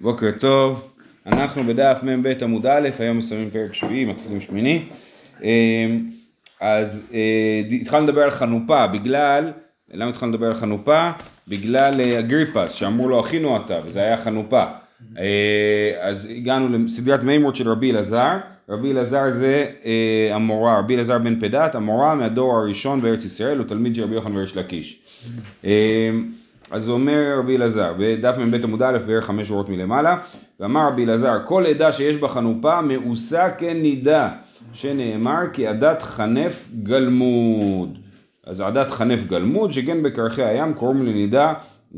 בוקר 0.00 0.30
טוב, 0.38 0.88
אנחנו 1.26 1.64
בדף 1.64 2.00
מ"ב 2.02 2.32
עמוד 2.42 2.66
א', 2.66 2.88
היום 2.98 3.18
מסיימים 3.18 3.50
פרק 3.50 3.74
שביעי, 3.74 4.04
מתחילים 4.04 4.40
שמיני. 4.40 4.84
אמ, 5.42 6.06
אז 6.60 7.06
אה, 7.12 7.62
התחלנו 7.80 8.06
לדבר 8.06 8.20
על 8.20 8.30
חנופה, 8.30 8.86
בגלל, 8.86 9.52
למה 9.94 10.10
התחלנו 10.10 10.32
לדבר 10.32 10.46
על 10.46 10.54
חנופה? 10.54 11.10
בגלל 11.48 12.00
אה, 12.00 12.18
אגריפס, 12.18 12.72
שאמרו 12.72 13.08
לו 13.08 13.20
אחינו 13.20 13.56
אתה, 13.56 13.80
וזה 13.84 14.00
היה 14.00 14.16
חנופה. 14.16 14.64
אה, 15.18 15.94
אז 16.00 16.28
הגענו 16.36 16.78
לסדרת 16.84 17.22
מימות 17.22 17.56
של 17.56 17.68
רבי 17.68 17.90
אלעזר, 17.90 18.38
רבי 18.68 18.92
אלעזר 18.92 19.30
זה 19.30 19.66
המורה, 20.32 20.78
רבי 20.78 20.94
אלעזר 20.94 21.18
בן 21.18 21.40
פדת, 21.40 21.74
המורה 21.74 22.14
מהדור 22.14 22.58
הראשון 22.58 23.00
בארץ 23.02 23.24
ישראל, 23.24 23.58
הוא 23.58 23.66
תלמיד 23.66 23.94
של 23.94 24.02
רבי 24.02 24.14
יוחנן 24.14 24.36
וריש 24.36 24.56
לקיש. 24.56 25.02
אז 26.70 26.90
אומר 26.90 27.38
רבי 27.38 27.56
אלעזר, 27.56 27.92
בדף 27.98 28.34
מ"ב 28.38 28.64
עמוד 28.64 28.82
א' 28.82 28.98
בערך 29.06 29.24
חמש 29.24 29.48
שורות 29.48 29.68
מלמעלה, 29.68 30.16
ואמר 30.60 30.86
רבי 30.86 31.04
אלעזר, 31.04 31.38
כל 31.44 31.66
עדה 31.66 31.92
שיש 31.92 32.16
בה 32.16 32.28
חנופה 32.28 32.80
מאוסה 32.80 33.50
כנידה, 33.50 34.28
שנאמר 34.72 35.40
כי 35.52 35.66
עדת 35.66 36.02
חנף 36.02 36.68
גלמוד. 36.82 37.98
אז 38.46 38.60
עדת 38.60 38.90
חנף 38.90 39.24
גלמוד, 39.24 39.72
שכן 39.72 40.02
בקרחי 40.02 40.42
הים 40.42 40.74
קוראים 40.74 41.06
לנידה 41.06 41.52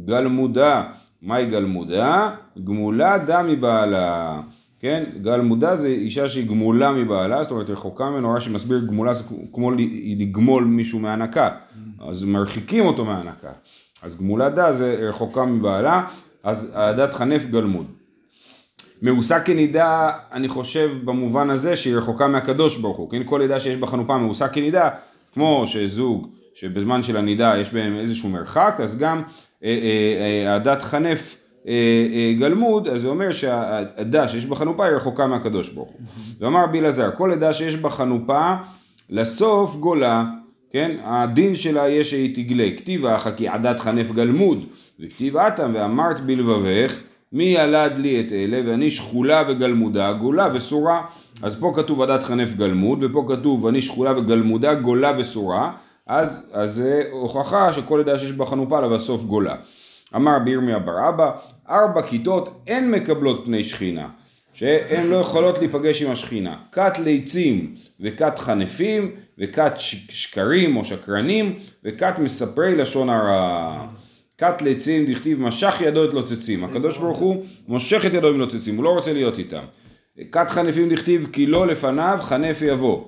גלמודה. 0.05 0.85
מהי 1.23 1.47
גלמודה? 1.47 2.31
גמולה 2.65 3.19
דה 3.19 3.43
מבעלה. 3.43 4.41
כן? 4.81 5.05
גלמודה 5.23 5.77
זה 5.77 5.89
אישה 5.89 6.29
שהיא 6.29 6.49
גמולה 6.49 6.93
מבעלה, 6.93 7.43
זאת 7.43 7.53
אומרת 7.53 7.71
רחוקה 7.71 8.11
ממנו, 8.11 8.33
רש"י 8.33 8.51
מסביר 8.51 8.81
גמולה 8.87 9.13
זה 9.13 9.25
כמו 9.53 9.71
לגמול 10.19 10.65
מישהו 10.65 10.99
מהנקה, 10.99 11.51
אז 12.01 12.25
מרחיקים 12.25 12.85
אותו 12.85 13.05
מהנקה. 13.05 13.51
אז 14.03 14.17
גמולה 14.17 14.51
דה 14.51 14.73
זה 14.73 14.97
רחוקה 15.09 15.45
מבעלה, 15.45 16.05
אז 16.43 16.73
הדת 16.75 17.15
חנף 17.15 17.47
גלמוד. 17.47 17.87
מאוסה 19.03 19.41
כנידה, 19.41 20.11
אני 20.33 20.49
חושב 20.49 20.91
במובן 21.05 21.51
הזה 21.51 21.77
שהיא 21.77 21.97
רחוקה 21.97 22.29
מהקדוש 22.29 22.77
ברוך 22.77 22.97
הוא, 22.97 23.11
כן? 23.11 23.23
כל 23.25 23.43
עדה 23.43 23.61
שיש 23.61 23.77
בה 23.77 23.87
חנופה 23.87 24.19
מאוסה 24.19 24.49
כנידה, 24.49 24.91
כמו 25.35 25.65
שזוג 25.67 26.29
שבזמן 26.55 27.03
של 27.03 27.17
הנידה 27.17 27.55
יש 27.59 27.73
בהם 27.73 27.97
איזשהו 27.97 28.29
מרחק, 28.29 28.75
אז 28.83 28.99
גם 28.99 29.23
אה, 29.65 29.69
אה, 29.69 30.47
אה, 30.47 31.13
אה, 31.69 31.73
אה, 32.15 32.35
גלמוד, 32.39 32.89
אז 32.89 33.01
זה 33.01 33.09
אומר 33.09 33.33
שהעדה 33.33 34.29
שיש 34.29 34.47
בה 34.47 34.57
חנופה 34.57 34.85
היא 34.85 34.95
רחוקה 34.95 35.27
מהקדוש 35.27 35.69
ברוך 35.69 35.89
הוא. 35.89 36.01
ואמר 36.41 36.65
רבי 36.65 36.81
אלעזר, 36.81 37.11
כל 37.17 37.33
עדה 37.33 37.53
שיש 37.53 37.77
בה 37.77 37.91
חנופה, 37.91 38.55
לסוף 39.11 39.77
גולה, 39.77 40.25
כן? 40.73 40.97
הדין 41.05 41.55
שלה 41.55 41.89
יהיה 41.89 42.05
שהיא 42.05 42.35
תגלה. 42.35 42.69
כתיב 42.77 43.05
כי 43.37 43.49
עדת 43.49 43.81
חנף 43.81 44.13
גלמוד, 44.13 44.65
וכתיב 45.01 45.37
אתם 45.37 45.71
ואמרת 45.75 46.21
בלבבך, 46.21 47.01
מי 47.33 47.45
ילד 47.45 47.99
לי 47.99 48.21
את 48.21 48.33
אלה, 48.33 48.61
ואני 48.67 48.91
שכולה 48.91 49.43
וגלמודה, 49.49 50.13
גולה 50.13 50.49
וסורה. 50.55 51.03
אז 51.43 51.57
פה 51.61 51.73
כתוב 51.77 52.03
עדת 52.03 52.23
חנף 52.23 52.55
גלמוד, 52.55 52.99
ופה 53.03 53.25
כתוב 53.29 53.67
אני 53.67 53.83
שכולה 53.83 54.19
וגלמודה, 54.19 54.75
גולה 54.75 55.13
וסורה. 55.19 55.73
אז, 56.07 56.51
זה 56.65 57.03
הוכחה 57.11 57.73
שכל 57.73 58.01
עדה 58.01 58.19
שיש 58.19 58.33
בה 58.33 58.47
חנופה 58.47 58.81
לבסוף 58.81 59.25
גולה. 59.25 59.55
אמר 60.17 60.39
בירמיה 60.39 60.79
בר 60.79 61.09
אבא, 61.09 61.31
ארבע 61.71 62.03
כיתות 62.03 62.63
אין 62.67 62.91
מקבלות 62.91 63.43
פני 63.45 63.65
שכינה. 63.65 64.09
שהן 64.53 65.07
לא 65.07 65.17
יכולות 65.17 65.59
להיפגש 65.59 66.03
עם 66.03 66.11
השכינה. 66.11 66.57
כת 66.73 66.99
ליצים 67.05 67.75
וכת 68.01 68.39
חנפים 68.39 69.11
וכת 69.39 69.73
שקרים 69.77 70.77
או 70.77 70.85
שקרנים 70.85 71.59
וכת 71.85 72.19
מספרי 72.19 72.75
לשון 72.75 73.11
הרע. 73.11 73.87
כת 74.39 74.63
ליצים 74.63 75.07
דכתיב 75.07 75.41
משך 75.41 75.81
ידו 75.81 76.05
את 76.05 76.15
לוצצים. 76.15 76.65
הקדוש 76.65 76.99
ברוך 76.99 77.19
הוא 77.19 77.45
מושך 77.69 78.07
את 78.07 78.15
ידו 78.15 78.29
עם 78.29 78.39
לוצצים, 78.39 78.77
הוא 78.77 78.85
לא 78.85 78.91
רוצה 78.91 79.13
להיות 79.13 79.39
איתם. 79.39 79.65
כת 80.33 80.51
חנפים 80.51 80.89
דכתיב 80.89 81.29
כי 81.33 81.47
לא 81.47 81.67
לפניו 81.67 82.19
חנף 82.21 82.63
יבוא. 82.63 83.05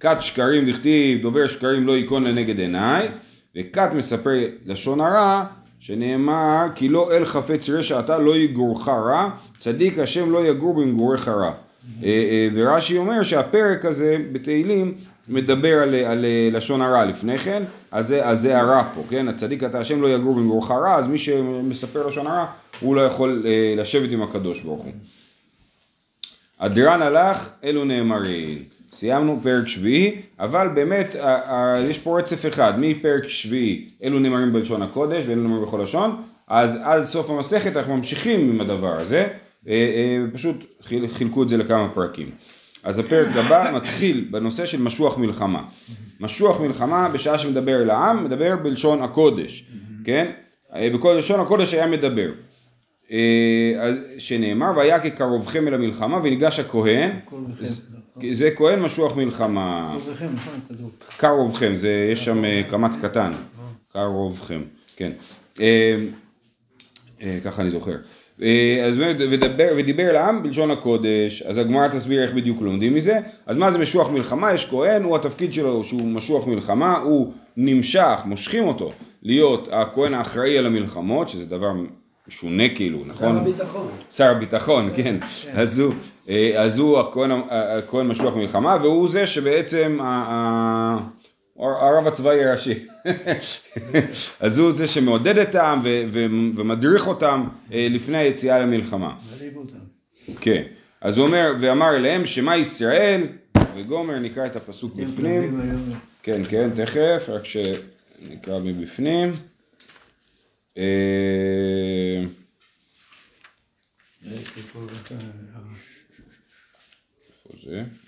כת 0.00 0.16
שקרים 0.20 0.70
דכתיב 0.70 1.22
דובר 1.22 1.46
שקרים 1.46 1.86
לא 1.86 1.96
ייכון 1.96 2.24
לנגד 2.24 2.58
עיניי. 2.58 3.08
וכת 3.56 3.88
מספרי 3.94 4.50
לשון 4.66 5.00
הרע 5.00 5.44
שנאמר 5.80 6.66
כי 6.74 6.88
לא 6.88 7.12
אל 7.12 7.24
חפץ 7.24 7.70
רשע 7.70 8.00
אתה 8.00 8.18
לא 8.18 8.36
יגורך 8.36 8.88
רע, 8.88 9.30
צדיק 9.58 9.98
השם 9.98 10.30
לא 10.30 10.46
יגור 10.46 10.74
במגורך 10.74 11.28
רע. 11.28 11.52
אה, 12.02 12.08
אה, 12.08 12.48
ורש"י 12.54 12.98
אומר 12.98 13.22
שהפרק 13.22 13.84
הזה 13.84 14.16
בתהילים 14.32 14.94
מדבר 15.28 15.82
על, 15.82 15.94
על 15.94 16.24
לשון 16.52 16.82
הרע 16.82 17.04
לפני 17.04 17.38
כן, 17.38 17.62
אז 17.90 18.14
אז 18.22 18.40
זה 18.40 18.58
הרע 18.58 18.82
פה, 18.94 19.02
כן? 19.10 19.28
הצדיק 19.28 19.64
אתה 19.64 19.78
השם 19.78 20.02
לא 20.02 20.08
יגור 20.14 20.34
במגורך 20.34 20.70
רע, 20.70 20.94
אז 20.94 21.06
מי 21.06 21.18
שמספר 21.18 22.06
לשון 22.06 22.26
הרע 22.26 22.46
הוא 22.80 22.96
לא 22.96 23.00
יכול 23.00 23.42
אה, 23.46 23.74
לשבת 23.76 24.10
עם 24.10 24.22
הקדוש 24.22 24.60
ברוך 24.60 24.82
הוא. 24.82 24.92
אדרן 26.58 27.02
הלך, 27.02 27.48
אלו 27.64 27.84
נאמרים. 27.84 28.77
סיימנו 28.92 29.40
פרק 29.42 29.68
שביעי, 29.68 30.20
אבל 30.40 30.68
באמת 30.74 31.16
יש 31.90 31.98
פה 31.98 32.18
רצף 32.18 32.46
אחד, 32.46 32.72
מפרק 32.78 33.28
שביעי 33.28 33.88
אלו 34.02 34.18
נאמרים 34.18 34.52
בלשון 34.52 34.82
הקודש 34.82 35.24
ואלו 35.26 35.42
נאמרים 35.42 35.62
בכל 35.62 35.80
לשון, 35.82 36.22
אז 36.48 36.78
עד 36.82 37.04
סוף 37.04 37.30
המסכת 37.30 37.76
אנחנו 37.76 37.96
ממשיכים 37.96 38.40
עם 38.50 38.60
הדבר 38.60 39.00
הזה, 39.00 39.28
אה, 39.68 39.72
אה, 39.72 40.24
פשוט 40.32 40.56
חילקו 41.08 41.42
את 41.42 41.48
זה 41.48 41.56
לכמה 41.56 41.88
פרקים. 41.88 42.30
אז 42.84 42.98
הפרק 42.98 43.36
הבא 43.36 43.72
מתחיל 43.74 44.28
בנושא 44.30 44.66
של 44.66 44.82
משוח 44.82 45.18
מלחמה. 45.18 45.62
משוח 46.20 46.60
מלחמה 46.60 47.08
בשעה 47.08 47.38
שמדבר 47.38 47.82
אל 47.82 47.90
העם, 47.90 48.24
מדבר 48.24 48.56
בלשון 48.56 49.02
הקודש, 49.02 49.70
כן? 50.04 50.30
אה, 50.74 50.90
בכל 50.94 51.14
לשון 51.18 51.40
הקודש 51.40 51.74
היה 51.74 51.86
מדבר. 51.86 52.30
שנאמר 54.18 54.72
והיה 54.76 55.00
כקרובכם 55.00 55.68
אל 55.68 55.74
המלחמה 55.74 56.16
וניגש 56.16 56.60
הכהן 56.60 57.10
זה 58.32 58.50
כהן 58.56 58.80
משוח 58.80 59.16
מלחמה. 59.16 59.96
קרובכם, 61.16 61.76
זה, 61.76 62.08
יש 62.12 62.24
שם 62.24 62.44
אה, 62.44 62.62
קמץ 62.68 62.96
קטן. 62.96 63.30
קרובכם, 63.92 64.60
כן. 64.96 65.12
אה, 65.60 65.96
אה, 67.22 67.38
ככה 67.44 67.62
אני 67.62 67.70
זוכר. 67.70 67.96
אז 68.84 68.98
ודבר, 69.18 69.68
ודיבר 69.76 70.12
לעם 70.12 70.42
בלשון 70.42 70.70
הקודש, 70.70 71.42
אז 71.42 71.58
הגמרא 71.58 71.88
תסביר 71.88 72.22
איך 72.22 72.32
בדיוק 72.32 72.62
לומדים 72.62 72.94
מזה. 72.94 73.18
אז 73.46 73.56
מה 73.56 73.70
זה 73.70 73.78
משוח 73.78 74.10
מלחמה? 74.10 74.52
יש 74.52 74.70
כהן, 74.70 75.02
הוא 75.02 75.16
התפקיד 75.16 75.52
שלו 75.52 75.84
שהוא 75.84 76.02
משוח 76.02 76.46
מלחמה, 76.46 76.96
הוא 76.96 77.32
נמשך, 77.56 78.20
מושכים 78.24 78.64
אותו 78.64 78.92
להיות 79.22 79.68
הכהן 79.72 80.14
האחראי 80.14 80.58
על 80.58 80.66
המלחמות, 80.66 81.28
שזה 81.28 81.46
דבר 81.46 81.72
משונה 82.28 82.68
כאילו, 82.74 83.02
נכון? 83.06 83.34
שר 83.34 83.40
הביטחון. 83.40 83.88
שר 84.10 84.30
הביטחון, 84.30 84.90
כן. 84.96 85.16
כן. 85.42 85.52
אז 85.54 85.78
הוא, 85.78 85.94
אה, 86.28 86.62
אז 86.62 86.78
הוא 86.78 86.98
הכהן, 86.98 88.06
משלוח 88.06 88.34
מלחמה, 88.34 88.76
והוא 88.82 89.08
זה 89.08 89.26
שבעצם 89.26 89.98
הרב 91.56 92.06
הצבאי 92.06 92.44
הראשי. 92.44 92.74
אז 94.40 94.58
הוא 94.58 94.72
זה 94.72 94.86
שמעודד 94.86 95.38
את 95.38 95.54
העם 95.54 95.80
ומדריך 96.54 97.06
אותם 97.06 97.44
אה, 97.72 97.86
לפני 97.90 98.18
היציאה 98.18 98.60
למלחמה. 98.60 99.14
כן. 100.40 100.62
אז 101.00 101.18
הוא 101.18 101.26
אומר, 101.26 101.52
ואמר 101.60 101.96
אליהם, 101.96 102.26
שמע 102.26 102.56
ישראל, 102.56 103.26
וגומר, 103.76 104.18
נקרא 104.18 104.46
את 104.46 104.56
הפסוק 104.56 104.94
בפנים. 104.94 105.60
כן, 106.22 106.42
כן, 106.48 106.70
תכף, 106.74 107.28
רק 107.28 107.42
שנקרא 107.44 108.58
מבפנים. 108.58 109.32
אה, 110.78 112.24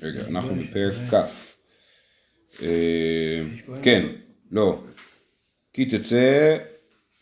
רגע, 0.03 0.26
אנחנו 0.28 0.54
בפרק 0.54 0.94
כ'. 1.10 1.14
אה, 2.62 3.42
כן, 3.82 4.06
לא. 4.50 4.82
כי 5.72 5.84
תצא, 5.84 6.58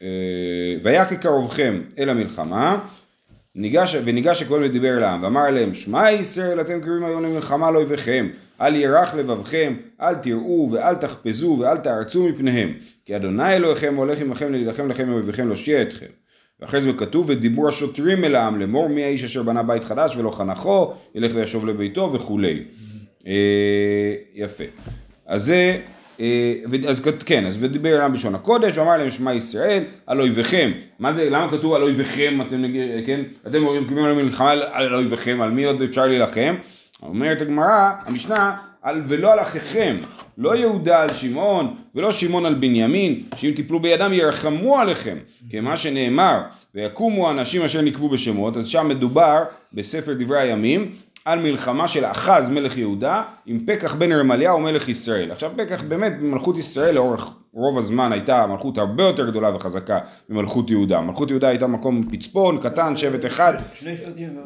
אה, 0.02 0.76
והיה 0.82 1.06
כקרובכם 1.06 1.82
אל 1.98 2.08
המלחמה, 2.08 2.88
ניגש, 3.58 3.96
וניגש 4.04 4.42
הכהן 4.42 4.62
ודיבר 4.62 4.96
אל 4.96 5.04
העם, 5.04 5.22
ואמר 5.22 5.48
אליהם, 5.48 5.74
שמע 5.74 6.10
ישראל 6.10 6.60
אתם 6.60 6.80
קוראים 6.80 7.04
היום 7.04 7.22
למלחמה 7.22 7.70
לא 7.70 7.78
אויביכם, 7.78 8.28
אל 8.60 8.76
ירח 8.76 9.14
לבבכם, 9.14 9.74
אל 10.00 10.14
תראו 10.14 10.68
ואל 10.72 10.94
תחפזו 10.94 11.56
ואל 11.60 11.76
תערצו 11.76 12.28
מפניהם, 12.28 12.72
כי 13.04 13.16
אדוני 13.16 13.54
אלוהיכם 13.54 13.94
הולך 13.96 14.20
עמכם 14.20 14.52
להילחם 14.52 14.88
לכם 14.88 15.08
מאויביכם 15.08 15.46
להושיע 15.46 15.82
אתכם. 15.82 16.06
ואחרי 16.60 16.80
זה 16.80 16.92
כתוב 16.92 17.26
ודיבור 17.28 17.68
השוטרים 17.68 18.24
אל 18.24 18.34
העם 18.34 18.58
לאמור 18.58 18.88
מי 18.88 19.04
האיש 19.04 19.24
אשר 19.24 19.42
בנה 19.42 19.62
בית 19.62 19.84
חדש 19.84 20.16
ולא 20.16 20.30
חנכו 20.30 20.94
ילך 21.14 21.32
וישוב 21.34 21.66
לביתו 21.66 22.12
וכולי. 22.12 22.64
אה, 23.26 23.32
יפה. 24.34 24.64
אז 25.26 25.44
זה, 25.44 25.80
אז 26.88 27.02
כן, 27.26 27.46
אז 27.46 27.56
ודיבר 27.60 27.96
אליהם 27.96 28.12
בלשון 28.12 28.34
הקודש 28.34 28.78
ואמר 28.78 28.96
להם 28.96 29.10
שמע 29.10 29.34
ישראל 29.34 29.84
על 30.06 30.20
אויביכם. 30.20 30.70
מה 30.98 31.12
זה, 31.12 31.30
למה 31.30 31.50
כתוב 31.50 31.74
על 31.74 31.82
אויביכם, 31.82 32.38
אתם 32.46 32.62
נגיד, 32.62 33.06
כן, 33.06 33.20
אתם 33.46 33.58
על 33.98 34.12
מלחמה 34.12 34.50
על 34.50 34.94
אויביכם, 34.94 35.40
על 35.40 35.50
מי 35.50 35.64
עוד 35.64 35.82
אפשר 35.82 36.06
להילחם? 36.06 36.54
אומרת 37.02 37.42
הגמרא, 37.42 37.90
המשנה, 38.06 38.56
על, 38.82 39.02
ולא 39.08 39.32
על 39.32 39.40
אחיכם, 39.40 39.96
לא 40.38 40.56
יהודה 40.56 41.02
על 41.02 41.14
שמעון 41.14 41.74
ולא 41.94 42.12
שמעון 42.12 42.46
על 42.46 42.54
בנימין, 42.54 43.22
שאם 43.36 43.50
תיפלו 43.56 43.80
בידם 43.80 44.12
ירחמו 44.12 44.78
עליכם, 44.78 45.16
כמה 45.50 45.76
שנאמר, 45.76 46.40
ויקומו 46.74 47.28
האנשים 47.28 47.62
אשר 47.62 47.82
נקבו 47.82 48.08
בשמות, 48.08 48.56
אז 48.56 48.66
שם 48.66 48.88
מדובר 48.88 49.42
בספר 49.72 50.12
דברי 50.12 50.40
הימים 50.40 50.90
על 51.28 51.38
מלחמה 51.40 51.88
של 51.88 52.04
אחז 52.04 52.50
מלך 52.50 52.78
יהודה 52.78 53.22
עם 53.46 53.58
פקח 53.66 53.94
בן 53.94 54.12
רמליהו 54.12 54.60
מלך 54.60 54.88
ישראל. 54.88 55.30
עכשיו 55.30 55.50
פקח 55.56 55.82
באמת 55.82 56.18
במלכות 56.20 56.58
ישראל 56.58 56.94
לאורך 56.94 57.30
רוב 57.52 57.78
הזמן 57.78 58.12
הייתה 58.12 58.46
מלכות 58.46 58.78
הרבה 58.78 59.02
יותר 59.02 59.30
גדולה 59.30 59.54
וחזקה 59.54 59.98
ממלכות 60.28 60.70
יהודה. 60.70 61.00
מלכות 61.00 61.30
יהודה 61.30 61.48
הייתה 61.48 61.66
מקום 61.66 62.02
פצפון, 62.10 62.58
קטן, 62.58 62.96
שבט 62.96 63.26
אחד, 63.26 63.54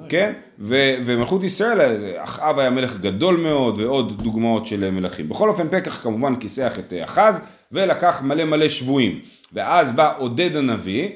כן, 0.08 0.32
ו- 0.58 0.94
ומלכות 1.05 1.44
ישראל, 1.44 1.96
אחאב 2.17 2.58
היה 2.58 2.70
מלך 2.70 3.00
גדול 3.00 3.37
מאוד 3.37 3.81
ועוד 3.81 4.23
דוגמאות 4.23 4.67
של 4.67 4.90
מלכים. 4.90 5.29
בכל 5.29 5.49
אופן 5.49 5.69
פקח 5.69 6.02
כמובן 6.02 6.37
כיסח 6.37 6.79
את 6.79 6.93
אחז 7.05 7.44
ולקח 7.73 8.23
מלא 8.23 8.44
מלא 8.44 8.69
שבויים. 8.69 9.20
ואז 9.52 9.93
בא 9.93 10.12
עודד 10.19 10.56
הנביא 10.56 11.08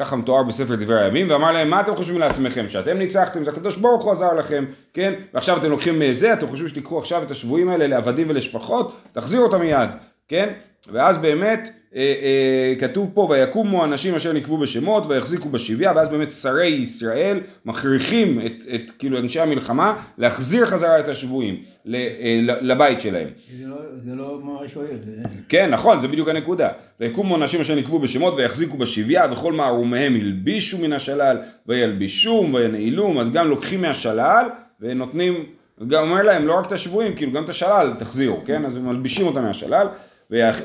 ככה 0.00 0.16
מתואר 0.16 0.42
בספר 0.42 0.74
דברי 0.74 1.04
הימים, 1.04 1.30
ואמר 1.30 1.52
להם, 1.52 1.70
מה 1.70 1.80
אתם 1.80 1.96
חושבים 1.96 2.18
לעצמכם? 2.18 2.68
שאתם 2.68 2.98
ניצחתם, 2.98 3.44
זה 3.44 3.50
הקדוש 3.50 3.76
ברוך 3.76 4.04
הוא 4.04 4.12
עזר 4.12 4.34
לכם, 4.34 4.64
כן? 4.94 5.12
ועכשיו 5.34 5.56
אתם 5.56 5.70
לוקחים 5.70 5.98
מזה, 5.98 6.32
אתם 6.32 6.46
חושבים 6.46 6.68
שתיקחו 6.68 6.98
עכשיו 6.98 7.22
את 7.22 7.30
השבויים 7.30 7.68
האלה 7.68 7.86
לעבדים 7.86 8.26
ולשפחות? 8.30 8.96
תחזירו 9.12 9.44
אותם 9.44 9.60
מיד, 9.60 9.90
כן? 10.30 10.52
ואז 10.92 11.18
באמת 11.18 11.68
אה, 11.96 12.00
אה, 12.00 12.74
כתוב 12.78 13.10
פה 13.14 13.26
ויקומו 13.30 13.84
אנשים 13.84 14.14
אשר 14.14 14.32
נקבו 14.32 14.58
בשמות 14.58 15.06
ויחזיקו 15.06 15.48
בשביה 15.48 15.92
ואז 15.96 16.08
באמת 16.08 16.32
שרי 16.32 16.66
ישראל 16.66 17.40
מכריחים 17.64 18.40
את, 18.46 18.52
את 18.74 18.90
כאילו 18.98 19.18
אנשי 19.18 19.40
המלחמה 19.40 19.96
להחזיר 20.18 20.66
חזרה 20.66 21.00
את 21.00 21.08
השבויים 21.08 21.56
ל, 21.84 21.94
אה, 21.94 22.38
לבית 22.42 23.00
שלהם. 23.00 23.28
זה 23.60 23.66
לא, 23.66 23.76
זה 24.04 24.14
לא 24.14 24.38
מה 24.42 24.68
שואל. 24.68 24.96
זה... 25.04 25.12
כן 25.48 25.70
נכון 25.70 26.00
זה 26.00 26.08
בדיוק 26.08 26.28
הנקודה. 26.28 26.68
ויקומו 27.00 27.36
אנשים 27.36 27.60
אשר 27.60 27.74
נקבו 27.74 27.98
בשמות 27.98 28.34
ויחזיקו 28.36 28.76
בשביה 28.76 29.26
וכל 29.32 29.52
מערומיהם 29.52 30.14
הלבישו 30.14 30.78
מן 30.78 30.92
השלל 30.92 31.36
וילבישום 31.66 32.54
וינעילום 32.54 33.18
אז 33.18 33.32
גם 33.32 33.48
לוקחים 33.48 33.82
מהשלל 33.82 34.46
ונותנים 34.80 35.46
גם 35.88 36.02
אומר 36.02 36.22
להם 36.22 36.46
לא 36.46 36.58
רק 36.58 36.66
את 36.66 36.72
השבויים 36.72 37.14
כאילו 37.14 37.32
גם 37.32 37.44
את 37.44 37.48
השלל 37.48 37.92
תחזירו 37.98 38.40
כן 38.46 38.64
אז 38.64 38.76
הם 38.76 38.86
מלבישים 38.86 39.26
אותם 39.26 39.42
מהשלל 39.42 39.86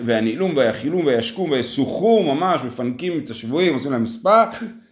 והנעילום 0.06 0.58
והיחילום 0.58 1.06
והישקום 1.06 1.52
ויסוחו 1.52 2.24
ממש, 2.24 2.62
מפנקים 2.62 3.22
את 3.24 3.30
השבויים, 3.30 3.74
עושים 3.74 3.92
להם 3.92 4.04
מספר 4.04 4.44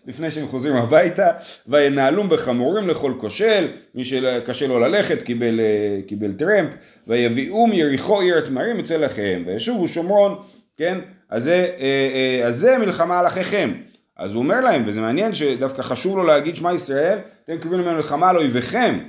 לפני 0.05 0.31
שהם 0.31 0.47
חוזרים 0.47 0.75
הביתה, 0.75 1.31
וינעלום 1.67 2.29
בחמורים 2.29 2.89
לכל 2.89 3.13
כושל, 3.17 3.67
מי 3.95 4.05
שקשה 4.05 4.67
לו 4.67 4.79
ללכת 4.79 5.21
קיבל, 5.21 5.59
אה, 5.59 5.99
קיבל 6.07 6.31
טרמפ, 6.31 6.73
ויביאום 7.07 7.73
יריחו 7.73 8.21
עיר 8.21 8.37
התמרים 8.37 8.79
אצל 8.79 9.05
אחיהם, 9.05 9.43
וישובו 9.45 9.87
שומרון, 9.87 10.35
כן? 10.77 10.99
אז 11.29 11.43
זה, 11.43 11.53
אה, 11.79 12.39
אה, 12.41 12.47
אז 12.47 12.57
זה 12.57 12.77
מלחמה 12.77 13.19
על 13.19 13.27
אחיכם. 13.27 13.71
אז 14.17 14.33
הוא 14.33 14.43
אומר 14.43 14.59
להם, 14.59 14.83
וזה 14.85 15.01
מעניין 15.01 15.33
שדווקא 15.33 15.81
חשוב 15.81 16.17
לו 16.17 16.23
להגיד 16.23 16.55
שמע 16.55 16.73
ישראל, 16.73 17.19
אתם 17.43 17.57
קוראים 17.57 17.81
להם 17.81 17.95
מלחמה 17.95 18.29
על 18.29 18.37
אויביכם, 18.37 18.99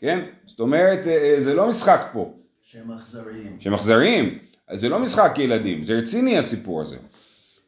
כן? 0.00 0.20
זאת 0.46 0.60
אומרת, 0.60 1.06
זה 1.38 1.54
לא 1.54 1.68
משחק 1.68 2.08
פה. 2.12 2.34
שהם 2.62 2.90
אכזריים. 2.92 3.56
שהם 3.60 3.74
אכזריים. 3.74 4.38
זה 4.74 4.88
לא 4.88 4.98
משחק 4.98 5.38
ילדים, 5.38 5.84
זה 5.84 5.98
רציני 5.98 6.38
הסיפור 6.38 6.80
הזה. 6.82 6.96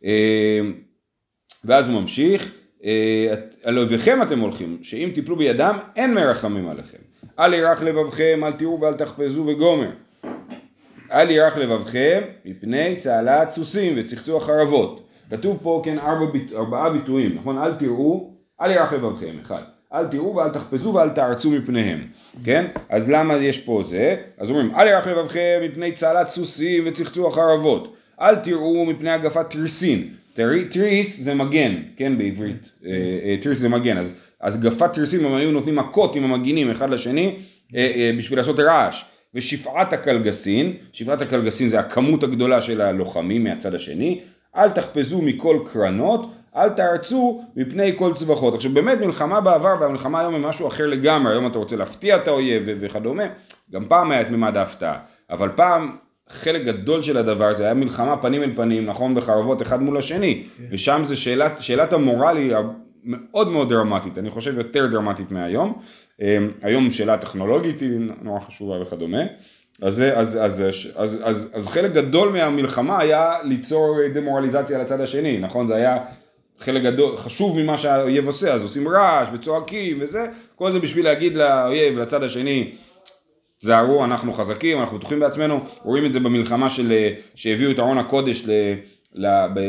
אה, 0.04 0.60
ואז 1.64 1.88
הוא 1.88 2.00
ממשיך, 2.00 2.52
אה, 2.84 3.34
על 3.62 3.78
אויביכם 3.78 4.22
אתם 4.22 4.38
הולכים, 4.38 4.78
שאם 4.82 5.10
תיפלו 5.14 5.36
בידם 5.36 5.78
אין 5.96 6.14
מרחמים 6.14 6.68
עליכם. 6.68 6.98
אל 7.38 7.54
ירח 7.54 7.82
לבבכם, 7.82 8.40
אל 8.44 8.52
תראו 8.52 8.80
ואל 8.80 8.94
תחפזו 8.94 9.46
וגומר. 9.46 9.90
אל 11.12 11.30
ירח 11.30 11.56
לבבכם 11.56 12.20
מפני 12.44 12.96
צהלת 12.96 13.50
סוסים 13.50 13.94
וצחצוח 13.96 14.46
חרבות. 14.46 15.08
כתוב 15.30 15.58
פה 15.62 15.82
כן 15.84 15.98
ארבע, 15.98 16.38
ארבעה 16.56 16.90
ביטויים, 16.90 17.34
נכון? 17.34 17.58
אל 17.58 17.74
תראו, 17.74 18.34
אל 18.60 18.70
ירח 18.70 18.92
לבבכם, 18.92 19.36
אחד. 19.42 19.62
אל 19.94 20.06
תראו 20.06 20.36
ואל 20.36 20.48
תחפזו 20.48 20.94
ואל 20.94 21.08
תערצו 21.08 21.50
מפניהם, 21.50 22.06
כן? 22.44 22.66
אז 22.88 23.10
למה 23.10 23.36
יש 23.36 23.58
פה 23.58 23.82
זה? 23.86 24.16
אז 24.38 24.50
אומרים, 24.50 24.74
אל 24.74 24.88
ירח 24.88 25.06
לבבכם 25.06 25.60
מפני 25.62 25.92
צהלת 25.92 26.28
סוסים 26.28 26.84
וצחצוח 26.86 27.38
ערבות, 27.38 27.96
אל 28.20 28.36
תראו 28.36 28.86
מפני 28.86 29.10
הגפת 29.10 29.50
תריסין, 29.50 30.08
תריס 30.70 31.20
זה 31.20 31.34
מגן, 31.34 31.74
כן 31.96 32.18
בעברית, 32.18 32.70
אה, 32.86 32.90
אה, 33.24 33.36
תריס 33.40 33.58
זה 33.58 33.68
מגן, 33.68 33.98
אז, 33.98 34.14
אז 34.40 34.60
גפת 34.60 34.92
תריסין 34.92 35.24
הם 35.24 35.34
היו 35.34 35.52
נותנים 35.52 35.76
מכות 35.76 36.16
עם 36.16 36.24
המגינים 36.24 36.70
אחד 36.70 36.90
לשני 36.90 37.36
אה, 37.76 38.10
בשביל 38.18 38.38
לעשות 38.38 38.58
רעש. 38.58 39.04
ושפעת 39.34 39.92
הקלגסין, 39.92 40.72
שפעת 40.92 41.22
הקלגסין 41.22 41.68
זה 41.68 41.80
הכמות 41.80 42.22
הגדולה 42.22 42.60
של 42.60 42.80
הלוחמים 42.80 43.44
מהצד 43.44 43.74
השני, 43.74 44.20
אל 44.56 44.70
תחפזו 44.70 45.22
מכל 45.22 45.58
קרנות 45.72 46.30
אל 46.56 46.68
תערצו 46.68 47.42
מפני 47.56 47.92
כל 47.96 48.12
צווחות. 48.12 48.54
עכשיו 48.54 48.70
באמת 48.70 48.98
מלחמה 48.98 49.40
בעבר 49.40 49.74
והמלחמה 49.80 50.20
היום 50.20 50.34
היא 50.34 50.42
משהו 50.42 50.68
אחר 50.68 50.86
לגמרי, 50.86 51.32
היום 51.32 51.46
אתה 51.46 51.58
רוצה 51.58 51.76
להפתיע 51.76 52.16
את 52.16 52.28
האויב 52.28 52.62
וכדומה, 52.66 53.22
גם 53.72 53.84
פעם 53.88 54.10
היה 54.10 54.20
את 54.20 54.30
ממד 54.30 54.56
ההפתעה, 54.56 54.98
אבל 55.30 55.48
פעם 55.54 55.96
חלק 56.28 56.64
גדול 56.64 57.02
של 57.02 57.18
הדבר 57.18 57.54
זה 57.54 57.64
היה 57.64 57.74
מלחמה 57.74 58.16
פנים 58.16 58.42
אל 58.42 58.52
פנים, 58.56 58.86
נכון, 58.86 59.14
בחרבות 59.14 59.62
אחד 59.62 59.82
מול 59.82 59.96
השני, 59.96 60.44
כן. 60.56 60.64
ושם 60.70 61.00
זה 61.04 61.16
שאלת, 61.16 61.62
שאלת 61.62 61.92
המורל 61.92 62.36
היא 62.36 62.54
מאוד 63.04 63.48
מאוד 63.48 63.68
דרמטית, 63.68 64.18
אני 64.18 64.30
חושב 64.30 64.56
יותר 64.56 64.86
דרמטית 64.86 65.32
מהיום, 65.32 65.78
אמ, 66.20 66.50
היום 66.62 66.90
שאלה 66.90 67.18
טכנולוגית 67.18 67.80
היא 67.80 67.98
נורא 68.22 68.40
חשובה 68.40 68.82
וכדומה. 68.82 69.22
אז, 69.82 70.02
אז, 70.14 70.38
אז, 70.42 70.64
אז, 70.96 71.20
אז, 71.24 71.50
אז 71.52 71.68
חלק 71.68 71.92
גדול 71.92 72.28
מהמלחמה 72.28 72.98
היה 72.98 73.32
ליצור 73.44 73.96
דמורליזציה 74.14 74.78
לצד 74.78 75.00
השני, 75.00 75.38
נכון? 75.38 75.66
זה 75.66 75.74
היה 75.74 75.98
חלק 76.60 76.82
גדול, 76.82 77.16
חשוב 77.16 77.58
ממה 77.58 77.78
שהאויב 77.78 78.26
עושה, 78.26 78.52
אז 78.52 78.62
עושים 78.62 78.88
רעש 78.88 79.28
וצועקים 79.32 79.98
וזה, 80.00 80.26
כל 80.54 80.72
זה 80.72 80.80
בשביל 80.80 81.04
להגיד 81.04 81.36
לאויב, 81.36 81.98
לצד 81.98 82.22
השני, 82.22 82.72
זהרו, 83.58 84.04
אנחנו 84.04 84.32
חזקים, 84.32 84.80
אנחנו 84.80 84.98
בטוחים 84.98 85.20
בעצמנו, 85.20 85.60
רואים 85.82 86.06
את 86.06 86.12
זה 86.12 86.20
במלחמה 86.20 86.68
של, 86.68 86.92
שהביאו 87.34 87.70
את 87.70 87.78
ארון 87.78 87.98
הקודש 87.98 88.44
ל... 88.46 88.50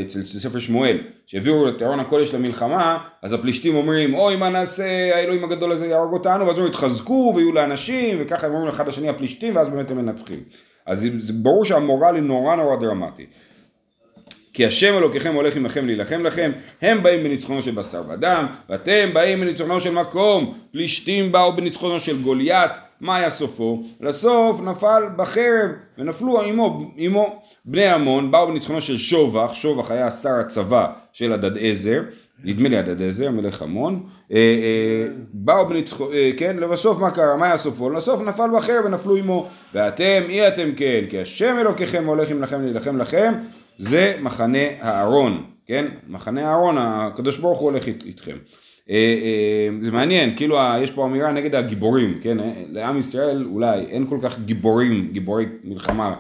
אצל 0.05 0.23
ספר 0.23 0.59
שמואל, 0.59 0.97
שהביאו 1.27 1.69
את 1.69 1.81
ארון 1.81 1.99
הקודש 1.99 2.33
למלחמה, 2.33 2.97
אז 3.21 3.33
הפלישתים 3.33 3.75
אומרים, 3.75 4.13
אוי 4.13 4.35
מה 4.35 4.49
נעשה, 4.49 5.15
האלוהים 5.15 5.43
הגדול 5.43 5.71
הזה 5.71 5.87
יהרוג 5.87 6.13
אותנו, 6.13 6.47
ואז 6.47 6.57
הם 6.57 6.67
יתחזקו 6.67 7.33
ויהיו 7.35 7.51
לאנשים, 7.51 8.17
וככה 8.21 8.47
הם 8.47 8.53
אומרים 8.53 8.69
אחד 8.69 8.87
לשני 8.87 9.09
הפלישתים, 9.09 9.55
ואז 9.55 9.69
באמת 9.69 9.91
הם 9.91 9.97
מנצחים. 9.97 10.39
אז 10.85 11.07
זה 11.17 11.33
ברור 11.33 11.65
שהמורל 11.65 12.15
היא 12.15 12.23
נורא 12.23 12.55
נורא 12.55 12.75
דרמטי. 12.75 13.25
כי 14.53 14.65
השם 14.65 14.97
אלוקיכם 14.97 15.33
הולך 15.33 15.55
עמכם 15.55 15.85
להילחם 15.85 16.23
לכם, 16.23 16.51
הם 16.81 17.03
באים 17.03 17.23
בניצחונו 17.23 17.61
של 17.61 17.71
בשר 17.71 18.03
ודם, 18.09 18.45
ואתם 18.69 19.09
באים 19.13 19.41
בניצחונו 19.41 19.79
של 19.79 19.93
מקום, 19.93 20.57
פלישתים 20.71 21.31
באו 21.31 21.55
בניצחונו 21.55 21.99
של 21.99 22.21
גוליית, 22.21 22.71
מה 23.01 23.15
היה 23.15 23.29
סופו? 23.29 23.83
לסוף 24.01 24.61
נפל 24.61 25.03
בחרב, 25.15 25.69
ונפלו 25.97 26.41
עמו, 26.41 26.91
עמו 26.97 27.41
בני 27.65 27.87
עמון, 27.87 28.31
באו 28.31 28.47
בניצחונו 28.47 28.81
של 28.81 28.97
שובח, 28.97 29.53
שובח 29.53 29.91
היה 29.91 30.11
שר 30.11 30.39
הצבא 30.39 30.87
של 31.13 31.33
הדד 31.33 31.57
עזר, 31.59 32.01
נדמה 32.43 32.69
לי 32.69 32.77
הדד 32.77 33.01
עזר, 33.01 33.31
מלך 33.31 33.61
עמון, 33.61 34.03
אה, 34.31 34.37
אה, 34.37 35.13
באו 35.33 35.69
בניצחונו, 35.69 36.13
אה, 36.13 36.31
כן, 36.37 36.57
לבסוף 36.57 36.99
מה 36.99 37.11
קרה? 37.11 37.37
מה 37.37 37.45
היה 37.45 37.57
סופו? 37.57 37.89
לסוף 37.89 38.21
נפל 38.21 38.49
בחרב 38.57 38.85
ונפלו 38.85 39.15
עמו, 39.15 39.47
ואתם 39.73 40.21
אי 40.29 40.47
אתם 40.47 40.71
כן, 40.75 41.01
כי 41.09 41.19
השם 41.19 41.57
אלוקיכם 41.59 42.05
הולך 42.05 42.31
עמכם 42.31 42.61
להילחם 42.61 42.97
לכם, 42.97 43.33
זה 43.81 44.15
מחנה 44.21 44.57
הארון, 44.79 45.43
כן? 45.65 45.85
מחנה 46.07 46.49
הארון, 46.49 46.75
הקדוש 46.77 47.37
ברוך 47.37 47.59
הוא 47.59 47.69
הולך 47.69 47.87
איתכם. 47.87 48.37
אה, 48.89 48.95
אה, 48.95 49.69
זה 49.83 49.91
מעניין, 49.91 50.35
כאילו 50.35 50.57
יש 50.81 50.91
פה 50.91 51.05
אמירה 51.05 51.31
נגד 51.31 51.55
הגיבורים, 51.55 52.19
כן? 52.21 52.39
אה, 52.39 52.53
לעם 52.69 52.97
ישראל 52.97 53.45
אולי 53.45 53.85
אין 53.85 54.07
כל 54.07 54.17
כך 54.21 54.39
גיבורים, 54.39 55.09
גיבורי 55.11 55.45
מלחמה 55.63 56.15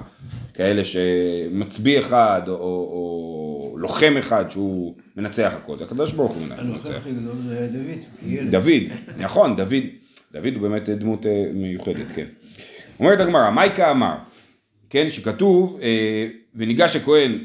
כאלה 0.53 0.81
שמצביא 0.83 1.99
אחד 1.99 2.41
או, 2.47 2.53
או 2.53 3.75
לוחם 3.77 4.13
אחד 4.19 4.51
שהוא 4.51 4.95
מנצח 5.17 5.53
הכל, 5.57 5.77
זה 5.77 5.83
הקדוש 5.83 6.13
ברוך 6.13 6.31
הוא 6.31 6.41
מנצח. 6.47 7.07
דוד, 8.49 8.81
נכון, 9.17 9.55
דוד, 9.55 9.83
דוד 10.33 10.53
הוא 10.53 10.61
באמת 10.61 10.89
דמות 10.89 11.25
מיוחדת, 11.53 12.07
כן. 12.15 12.25
אומרת 12.99 13.19
הגמרא, 13.19 13.49
מייקה 13.49 13.91
אמר, 13.91 14.15
כן, 14.89 15.09
שכתוב, 15.09 15.79
וניגש 16.55 16.95
הכהן 16.95 17.31
אה, 17.31 17.37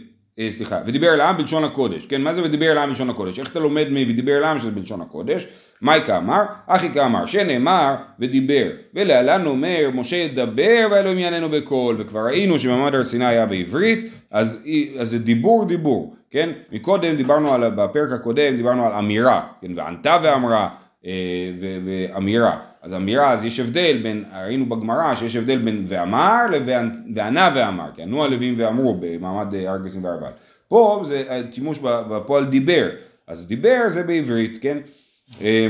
סליחה, 0.48 0.78
ודיבר 0.86 1.14
אל 1.14 1.20
העם 1.20 1.36
בלשון 1.36 1.64
הקודש, 1.64 2.06
כן, 2.06 2.22
מה 2.22 2.32
זה 2.32 2.42
ודיבר 2.42 2.72
אל 2.72 2.78
העם 2.78 2.88
בלשון 2.88 3.10
הקודש? 3.10 3.38
איך 3.38 3.50
אתה 3.50 3.60
לומד 3.60 3.86
מ"ודיבר 3.90 4.38
אל 4.38 4.44
העם" 4.44 4.58
שזה 4.58 4.70
בלשון 4.70 5.00
הקודש? 5.00 5.46
מייקה 5.82 6.16
אמר, 6.16 6.42
אחי 6.66 6.88
כאמר, 6.92 7.26
שנאמר 7.26 7.94
ודיבר, 8.20 8.66
ולהלן 8.94 9.46
אומר 9.46 9.90
משה 9.94 10.16
ידבר 10.16 10.88
ואלוהים 10.90 11.18
יעננו 11.18 11.48
בקול, 11.48 11.96
וכבר 11.98 12.20
ראינו 12.20 12.58
שמעמד 12.58 12.94
הר 12.94 13.04
סיני 13.04 13.26
היה 13.26 13.46
בעברית, 13.46 14.10
אז, 14.30 14.62
אז 14.98 15.10
זה 15.10 15.18
דיבור 15.18 15.64
דיבור, 15.64 16.14
כן? 16.30 16.50
מקודם 16.72 17.16
דיברנו 17.16 17.54
על, 17.54 17.70
בפרק 17.70 18.12
הקודם 18.12 18.56
דיברנו 18.56 18.86
על 18.86 18.92
אמירה, 18.92 19.46
כן, 19.60 19.72
וענתה 19.76 20.18
ואמרה, 20.22 20.68
אה, 21.06 21.12
ואמירה. 21.84 22.58
אז 22.86 22.94
אמירה, 22.94 23.32
אז 23.32 23.44
יש 23.44 23.60
הבדל 23.60 24.00
בין, 24.02 24.24
ראינו 24.44 24.66
בגמרא 24.66 25.14
שיש 25.14 25.36
הבדל 25.36 25.58
בין 25.58 25.84
ואמר 25.88 26.46
לבין 26.52 26.90
ואמר, 27.54 27.88
כי 27.94 28.02
ענו 28.02 28.24
הלווים 28.24 28.54
ואמרו 28.56 28.96
במעמד 29.00 29.54
הר 29.54 29.78
גזים 29.84 30.04
וערבל. 30.04 30.30
פה 30.68 31.02
זה 31.04 31.42
שימוש 31.52 31.78
בפועל 31.82 32.44
דיבר, 32.44 32.88
אז 33.26 33.48
דיבר 33.48 33.80
זה 33.88 34.02
בעברית, 34.02 34.58
כן? 34.62 34.78
אה, 35.40 35.66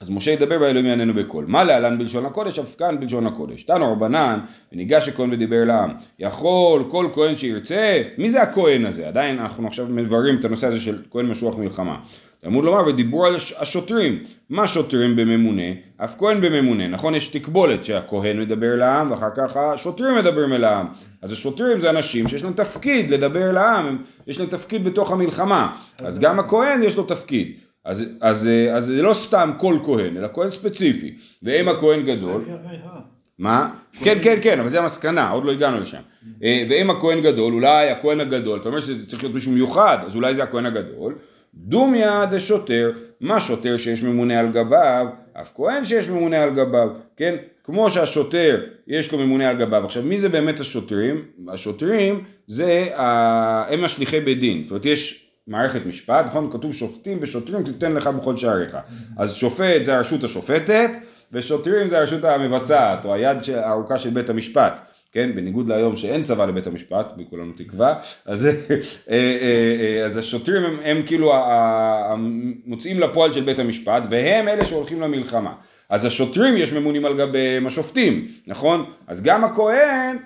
אז 0.00 0.10
משה 0.10 0.30
ידבר 0.30 0.56
והאלוהים 0.60 0.86
יעננו 0.86 1.14
בקול. 1.14 1.44
מה 1.48 1.64
להלן 1.64 1.98
בלשון 1.98 2.26
הקודש? 2.26 2.58
אף 2.58 2.76
כאן 2.76 3.00
בלשון 3.00 3.26
הקודש. 3.26 3.62
תנו 3.62 3.92
רבנן, 3.92 4.40
וניגש 4.72 5.08
הכהן 5.08 5.32
ודיבר 5.32 5.64
לעם. 5.64 5.90
יכול 6.18 6.84
כל 6.90 7.08
כהן 7.14 7.36
שירצה, 7.36 8.02
מי 8.18 8.28
זה 8.28 8.42
הכהן 8.42 8.84
הזה? 8.84 9.08
עדיין 9.08 9.38
אנחנו 9.38 9.66
עכשיו 9.66 9.86
מבררים 9.90 10.40
את 10.40 10.44
הנושא 10.44 10.66
הזה 10.66 10.80
של 10.80 11.02
כהן 11.10 11.26
משוח 11.26 11.58
מלחמה. 11.58 11.98
תלמוד 12.40 12.64
לומר 12.64 12.86
ודיברו 12.86 13.26
על 13.26 13.34
הש- 13.36 13.54
השוטרים. 13.58 14.18
מה 14.50 14.66
שוטרים 14.66 15.16
בממונה? 15.16 15.62
אף 15.96 16.14
כהן 16.18 16.40
בממונה. 16.40 16.88
נכון 16.88 17.14
יש 17.14 17.28
תקבולת 17.28 17.84
שהכהן 17.84 18.40
מדבר 18.40 18.76
לעם 18.76 19.10
ואחר 19.10 19.28
כך 19.36 19.56
השוטרים 19.56 20.16
מדברים 20.18 20.52
אל 20.52 20.64
העם. 20.64 20.86
אז 21.22 21.32
השוטרים 21.32 21.80
זה 21.80 21.90
אנשים 21.90 22.28
שיש 22.28 22.42
להם 22.44 22.52
תפקיד 22.52 23.10
לדבר 23.10 23.52
לעם, 23.52 23.86
הם- 23.86 23.98
יש 24.26 24.40
להם 24.40 24.48
תפקיד 24.48 24.84
בתוך 24.84 25.12
המלחמה. 25.12 25.72
אז 25.98 26.18
גם 26.18 26.38
הכהן 26.38 26.82
יש 26.82 26.96
לו 26.96 27.02
תפקיד. 27.04 27.52
אז, 27.84 28.04
אז, 28.20 28.48
אז 28.72 28.84
זה 28.86 29.02
לא 29.02 29.12
סתם 29.12 29.50
כל 29.58 29.78
כהן, 29.84 30.16
אלא 30.16 30.28
כהן 30.34 30.50
ספציפי. 30.50 31.14
ואם 31.42 31.68
הכהן 31.68 32.02
גדול, 32.02 32.44
מה? 33.38 33.68
כן, 34.04 34.18
כן, 34.22 34.38
כן, 34.42 34.60
אבל 34.60 34.68
זה 34.68 34.78
המסקנה, 34.80 35.30
עוד 35.30 35.44
לא 35.44 35.52
הגענו 35.52 35.80
לשם. 35.80 36.00
אה, 36.42 36.66
ואם 36.70 36.90
הכהן 36.90 37.20
גדול, 37.20 37.52
אולי 37.54 37.90
הכהן 37.90 38.20
הגדול, 38.20 38.58
אתה 38.60 38.68
אומר 38.68 38.80
שזה 38.80 39.06
צריך 39.06 39.22
להיות 39.22 39.34
מישהו 39.34 39.52
מיוחד, 39.52 39.98
אז 40.06 40.16
אולי 40.16 40.34
זה 40.34 40.42
הכהן 40.42 40.66
הגדול. 40.66 41.14
דומיה 41.56 42.26
דשוטר, 42.30 42.90
מה 43.20 43.40
שוטר 43.40 43.76
שיש 43.76 44.02
ממונה 44.02 44.40
על 44.40 44.48
גביו, 44.52 45.06
אף 45.40 45.52
כהן 45.54 45.84
שיש 45.84 46.08
ממונה 46.08 46.42
על 46.42 46.50
גביו, 46.54 46.88
כן? 47.16 47.34
כמו 47.64 47.90
שהשוטר 47.90 48.60
יש 48.86 49.12
לו 49.12 49.18
ממונה 49.18 49.48
על 49.48 49.56
גביו. 49.56 49.84
עכשיו, 49.84 50.02
מי 50.02 50.18
זה 50.18 50.28
באמת 50.28 50.60
השוטרים? 50.60 51.22
השוטרים 51.48 52.24
זה, 52.46 52.88
ה- 52.96 53.72
הם 53.72 53.84
השליחי 53.84 54.20
בית 54.20 54.40
דין. 54.40 54.62
זאת 54.62 54.70
אומרת, 54.70 54.86
יש 54.86 55.30
מערכת 55.46 55.86
משפט, 55.86 56.26
נכון? 56.26 56.50
כתוב 56.52 56.74
שופטים 56.74 57.18
ושוטרים 57.20 57.62
תיתן 57.62 57.92
לך 57.92 58.06
בכל 58.06 58.36
שעריך. 58.36 58.76
אז 59.18 59.34
שופט 59.34 59.84
זה 59.84 59.96
הרשות 59.96 60.24
השופטת, 60.24 60.90
ושוטרים 61.32 61.88
זה 61.88 61.98
הרשות 61.98 62.24
המבצעת, 62.24 63.04
או 63.04 63.14
היד 63.14 63.36
הארוכה 63.56 63.98
של 63.98 64.10
בית 64.10 64.30
המשפט. 64.30 64.80
כן, 65.12 65.30
בניגוד 65.34 65.68
להיום 65.68 65.96
שאין 65.96 66.22
צבא 66.22 66.46
לבית 66.46 66.66
המשפט, 66.66 67.12
בכולנו 67.16 67.52
תקווה, 67.56 67.94
אז, 68.26 68.46
אה, 68.46 68.52
אה, 69.10 69.16
אה, 69.40 70.04
אז 70.06 70.16
השוטרים 70.16 70.62
הם, 70.62 70.76
הם 70.84 71.02
כאילו 71.06 71.32
ה- 71.34 71.36
ה- 71.38 72.12
המוציאים 72.12 73.00
לפועל 73.00 73.32
של 73.32 73.42
בית 73.42 73.58
המשפט, 73.58 74.02
והם 74.10 74.48
אלה 74.48 74.64
שהולכים 74.64 75.00
למלחמה. 75.00 75.52
אז 75.88 76.04
השוטרים 76.04 76.56
יש 76.56 76.72
ממונים 76.72 77.04
על 77.04 77.18
גביהם 77.18 77.66
השופטים, 77.66 78.26
נכון? 78.46 78.84
אז 79.06 79.22
גם 79.22 79.44
הכהן, 79.44 80.16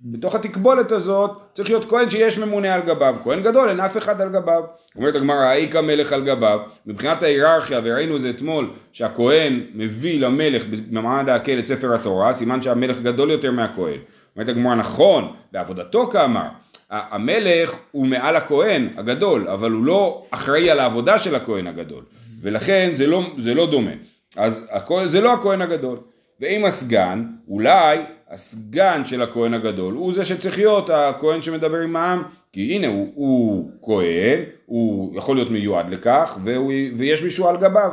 בתוך 0.00 0.34
התקבולת 0.34 0.92
הזאת, 0.92 1.30
צריך 1.54 1.68
להיות 1.70 1.84
כהן 1.84 2.10
שיש 2.10 2.38
ממונה 2.38 2.74
על 2.74 2.80
גביו. 2.80 3.16
כהן 3.24 3.42
גדול, 3.42 3.68
אין 3.68 3.80
אף 3.80 3.96
אחד 3.96 4.20
על 4.20 4.28
גביו. 4.28 4.62
אומרת 4.96 5.14
הגמרא, 5.14 5.36
האיק 5.36 5.76
המלך 5.76 6.12
על 6.12 6.24
גביו. 6.24 6.58
מבחינת 6.86 7.22
ההיררכיה, 7.22 7.80
וראינו 7.84 8.16
את 8.16 8.20
זה 8.20 8.30
אתמול, 8.30 8.70
שהכהן 8.92 9.60
מביא 9.74 10.20
למלך 10.20 10.64
במעמד 10.90 11.28
ההקל 11.28 11.58
את 11.58 11.66
ספר 11.66 11.94
התורה, 11.94 12.32
סימן 12.32 12.62
שהמלך 12.62 13.00
גדול 13.00 13.30
יותר 13.30 13.50
מהכהן. 13.52 13.98
אומרת 14.38 14.48
הגמרא, 14.48 14.74
נכון, 14.74 15.32
בעבודתו 15.52 16.06
כאמר. 16.06 16.48
המלך 16.90 17.76
הוא 17.90 18.06
מעל 18.06 18.36
הכהן 18.36 18.88
הגדול, 18.96 19.48
אבל 19.48 19.70
הוא 19.70 19.84
לא 19.84 20.26
אחראי 20.30 20.70
על 20.70 20.80
העבודה 20.80 21.18
של 21.18 21.34
הכהן 21.34 21.66
הגדול. 21.66 22.04
ולכן 22.42 22.90
זה 22.94 23.06
לא, 23.06 23.22
זה 23.38 23.54
לא 23.54 23.70
דומה. 23.70 23.90
אז 24.36 24.66
זה 25.04 25.20
לא 25.20 25.32
הכהן 25.32 25.62
הגדול. 25.62 25.98
ואם 26.40 26.64
הסגן, 26.64 27.24
אולי 27.48 27.98
הסגן 28.30 29.04
של 29.04 29.22
הכהן 29.22 29.54
הגדול 29.54 29.94
הוא 29.94 30.12
זה 30.12 30.24
שצריך 30.24 30.58
להיות 30.58 30.90
הכהן 30.90 31.42
שמדבר 31.42 31.80
עם 31.80 31.96
העם, 31.96 32.22
כי 32.52 32.74
הנה 32.74 32.86
הוא, 32.86 33.12
הוא 33.14 33.70
כהן, 33.82 34.40
הוא 34.66 35.18
יכול 35.18 35.36
להיות 35.36 35.50
מיועד 35.50 35.90
לכך, 35.90 36.38
והוא, 36.44 36.72
ויש 36.96 37.22
מישהו 37.22 37.48
על 37.48 37.56
גביו. 37.56 37.90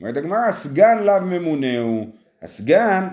אומרת 0.00 0.16
הגמרא, 0.16 0.46
הסגן 0.48 0.98
לאו 1.02 1.20
ממונה 1.20 1.78
הוא. 1.78 2.06
הסגן 2.42 3.08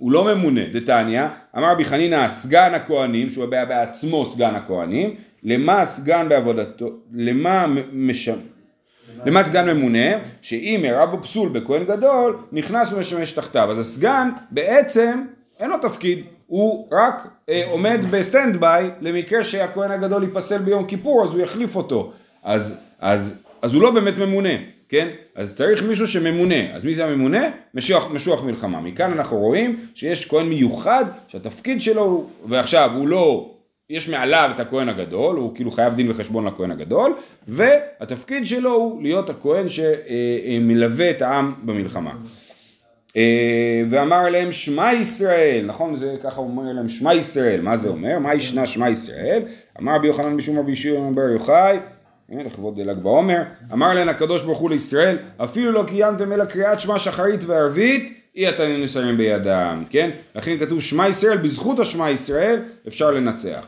הוא 0.00 0.12
לא 0.12 0.34
ממונה, 0.34 0.60
דתניא, 0.72 1.24
אמר 1.56 1.72
רבי 1.72 1.84
חנינא 1.84 2.14
סגן 2.14 2.74
הכהנים, 2.74 3.30
שהוא 3.30 3.46
היה 3.52 3.64
בעצמו 3.64 4.26
סגן 4.26 4.54
הכהנים, 4.54 5.14
למה 5.42 5.84
סגן 5.84 6.28
בעבודתו, 6.28 6.90
למה 7.14 7.66
מש... 7.92 8.28
למה 9.24 9.42
סגן 9.42 9.70
ממונה, 9.70 10.18
שאם 10.42 10.84
אירע 10.88 11.06
בו 11.06 11.22
פסול 11.22 11.48
בכהן 11.48 11.84
גדול, 11.84 12.36
נכנס 12.52 12.92
ומשמש 12.92 13.32
תחתיו. 13.32 13.70
אז 13.70 13.78
הסגן 13.78 14.30
בעצם 14.50 15.22
אין 15.58 15.70
לו 15.70 15.76
תפקיד, 15.78 16.24
הוא 16.46 16.88
רק 16.92 17.28
אה, 17.48 17.62
עומד 17.70 18.00
ב 18.10 18.18
stand 18.18 18.56
by 18.56 18.90
למקרה 19.00 19.44
שהכהן 19.44 19.90
הגדול 19.90 20.22
ייפסל 20.22 20.58
ביום 20.58 20.86
כיפור, 20.86 21.24
אז 21.24 21.34
הוא 21.34 21.40
יחליף 21.40 21.76
אותו. 21.76 22.12
אז, 22.42 22.80
אז, 23.00 23.42
אז 23.62 23.74
הוא 23.74 23.82
לא 23.82 23.90
באמת 23.90 24.18
ממונה, 24.18 24.54
כן? 24.90 25.08
אז 25.34 25.54
צריך 25.54 25.82
מישהו 25.82 26.08
שממונה. 26.08 26.74
אז 26.74 26.84
מי 26.84 26.94
זה 26.94 27.04
הממונה? 27.04 27.50
משוח, 27.74 28.10
משוח 28.10 28.44
מלחמה. 28.44 28.80
מכאן 28.80 29.12
אנחנו 29.12 29.38
רואים 29.38 29.76
שיש 29.94 30.28
כהן 30.28 30.46
מיוחד 30.46 31.04
שהתפקיד 31.28 31.82
שלו 31.82 32.02
הוא, 32.02 32.26
ועכשיו 32.48 32.90
הוא 32.94 33.08
לא 33.08 33.50
יש 33.90 34.08
מעליו 34.08 34.50
את 34.54 34.60
הכהן 34.60 34.88
הגדול, 34.88 35.36
הוא 35.36 35.54
כאילו 35.54 35.70
חייב 35.70 35.94
דין 35.94 36.10
וחשבון 36.10 36.46
לכהן 36.46 36.70
הגדול, 36.70 37.14
והתפקיד 37.48 38.46
שלו 38.46 38.72
הוא 38.72 39.02
להיות 39.02 39.30
הכהן 39.30 39.66
שמלווה 39.68 41.10
את 41.10 41.22
העם 41.22 41.54
במלחמה. 41.64 42.12
אה, 43.16 43.82
ואמר 43.90 44.30
להם 44.30 44.52
שמע 44.52 44.92
ישראל, 44.92 45.64
נכון? 45.66 45.96
זה 45.96 46.14
ככה 46.22 46.40
אומר 46.40 46.72
להם 46.72 46.88
שמע 46.88 47.14
ישראל, 47.14 47.60
מה 47.60 47.76
זה 47.76 47.88
אומר? 47.88 48.18
מה 48.18 48.34
ישנה 48.34 48.66
שמע 48.66 48.90
ישראל? 48.90 49.42
אמר 49.80 49.94
רבי 49.94 50.06
יוחנן 50.06 50.36
בשום 50.36 50.58
רבי 50.58 50.74
שמעון 50.74 51.14
בר 51.14 51.28
יוחאי, 51.28 51.78
הנה, 52.30 52.44
לכבוד 52.44 52.78
ל"ג 52.78 52.98
בעומר, 52.98 53.42
אמר 53.72 53.94
להם 53.94 54.08
הקדוש 54.08 54.42
ברוך 54.42 54.58
הוא 54.58 54.70
לישראל, 54.70 55.18
אפילו 55.36 55.72
לא 55.72 55.84
קיימתם 55.86 56.32
אלא 56.32 56.44
קריאת 56.44 56.80
שמע 56.80 56.98
שחרית 56.98 57.44
וערבית, 57.44 58.20
אי 58.36 58.48
אתם 58.48 58.64
נסרים 58.82 59.16
בידם, 59.16 59.82
כן? 59.90 60.10
לכן 60.34 60.58
כתוב 60.58 60.80
שמע 60.80 61.08
ישראל, 61.08 61.36
בזכות 61.36 61.78
השמע 61.78 62.10
ישראל 62.10 62.62
אפשר 62.88 63.10
לנצח. 63.10 63.66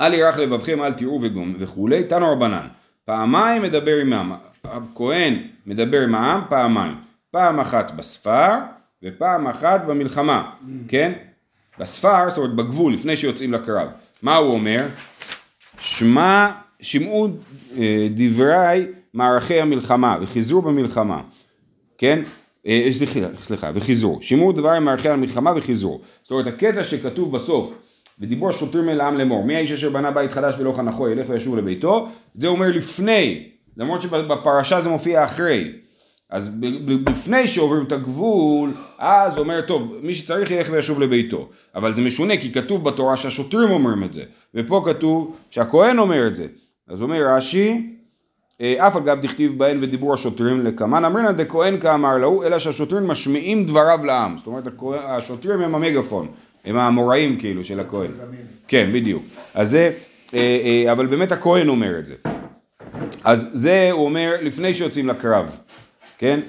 אל 0.00 0.14
ירח 0.14 0.36
לבבכם, 0.36 0.82
אל 0.82 0.92
תראו 0.92 1.18
וגום 1.22 1.54
וכולי, 1.58 2.04
תנו 2.04 2.32
רבנן. 2.32 2.66
פעמיים 3.04 3.62
מדבר 3.62 3.96
עם 3.96 4.12
העם, 4.12 4.32
הכהן 4.64 5.34
מדבר 5.66 6.00
עם 6.00 6.14
העם 6.14 6.40
פעמיים. 6.48 6.94
פעם 7.30 7.60
אחת 7.60 7.90
בספר 7.90 8.50
ופעם 9.02 9.46
אחת 9.46 9.84
במלחמה, 9.86 10.50
כן? 10.88 11.12
בספר, 11.78 12.28
זאת 12.28 12.38
אומרת 12.38 12.54
בגבול, 12.54 12.94
לפני 12.94 13.16
שיוצאים 13.16 13.52
לקרב. 13.52 13.88
מה 14.22 14.36
הוא 14.36 14.54
אומר? 14.54 14.86
שמע, 15.78 16.50
שמעו 16.82 17.28
אה, 17.78 18.08
דברי 18.10 18.86
מערכי 19.14 19.60
המלחמה 19.60 20.16
וחיזרו 20.20 20.62
במלחמה, 20.62 21.22
כן? 21.98 22.22
אה, 22.66 22.88
סליחה, 22.90 23.20
סליחה, 23.38 23.70
וחיזרו. 23.74 24.18
שמעו 24.20 24.52
דברי 24.52 24.80
מערכי 24.80 25.08
המלחמה 25.08 25.52
וחיזרו. 25.56 26.00
זאת 26.22 26.30
אומרת, 26.30 26.46
הקטע 26.46 26.82
שכתוב 26.82 27.32
בסוף, 27.32 27.78
ודיברו 28.20 28.48
השוטרים 28.48 28.88
אל 28.88 29.00
העם 29.00 29.18
לאמור, 29.18 29.44
מי 29.44 29.56
האיש 29.56 29.72
אשר 29.72 29.90
בנה 29.90 30.10
בית 30.10 30.32
חדש 30.32 30.54
ולא 30.58 30.72
חנכו 30.72 31.08
ילך 31.08 31.28
וישוב 31.30 31.56
לביתו, 31.56 32.08
זה 32.34 32.48
אומר 32.48 32.68
לפני, 32.68 33.48
למרות 33.76 34.02
שבפרשה 34.02 34.80
זה 34.80 34.88
מופיע 34.88 35.24
אחרי. 35.24 35.72
אז 36.30 36.50
לפני 37.10 37.46
שעוברים 37.46 37.84
את 37.86 37.92
הגבול, 37.92 38.72
אז 38.98 39.38
אומר, 39.38 39.60
טוב, 39.60 39.94
מי 40.02 40.14
שצריך 40.14 40.50
ילך 40.50 40.68
וישוב 40.72 41.00
לביתו. 41.00 41.48
אבל 41.74 41.94
זה 41.94 42.02
משונה, 42.02 42.36
כי 42.36 42.52
כתוב 42.52 42.84
בתורה 42.84 43.16
שהשוטרים 43.16 43.70
אומרים 43.70 44.04
את 44.04 44.14
זה, 44.14 44.22
ופה 44.54 44.82
כתוב 44.86 45.36
שהכהן 45.50 45.98
אומר 45.98 46.26
את 46.26 46.36
זה. 46.36 46.46
אז 46.90 47.02
אומר 47.02 47.34
רש"י, 47.36 47.96
אה, 48.60 48.86
אף 48.86 48.96
על 48.96 49.02
גב 49.02 49.20
דכתיב 49.20 49.58
בהן 49.58 49.78
ודיברו 49.80 50.14
השוטרים 50.14 50.66
לקמן, 50.66 51.04
אמרינא 51.04 51.32
דכהן 51.32 51.80
כאמר 51.80 52.18
להו, 52.18 52.42
אלא 52.42 52.58
שהשוטרים 52.58 53.06
משמיעים 53.06 53.66
דבריו 53.66 54.04
לעם. 54.04 54.38
זאת 54.38 54.46
אומרת, 54.46 54.64
השוטרים 55.04 55.60
הם 55.60 55.74
המגפון, 55.74 56.28
הם 56.64 56.76
האמוראים 56.76 57.38
כאילו 57.38 57.64
של 57.64 57.80
הכהן. 57.80 58.10
כן, 58.68 58.90
בדיוק. 58.92 59.22
אז 59.54 59.70
זה, 59.70 59.92
אה, 60.34 60.38
אה, 60.86 60.92
אבל 60.92 61.06
באמת 61.06 61.32
הכהן 61.32 61.68
אומר 61.68 61.98
את 61.98 62.06
זה. 62.06 62.14
אז 63.24 63.48
זה 63.52 63.88
הוא 63.92 64.04
אומר 64.04 64.36
לפני 64.42 64.74
שיוצאים 64.74 65.08
לקרב, 65.08 65.56
כן? 66.18 66.40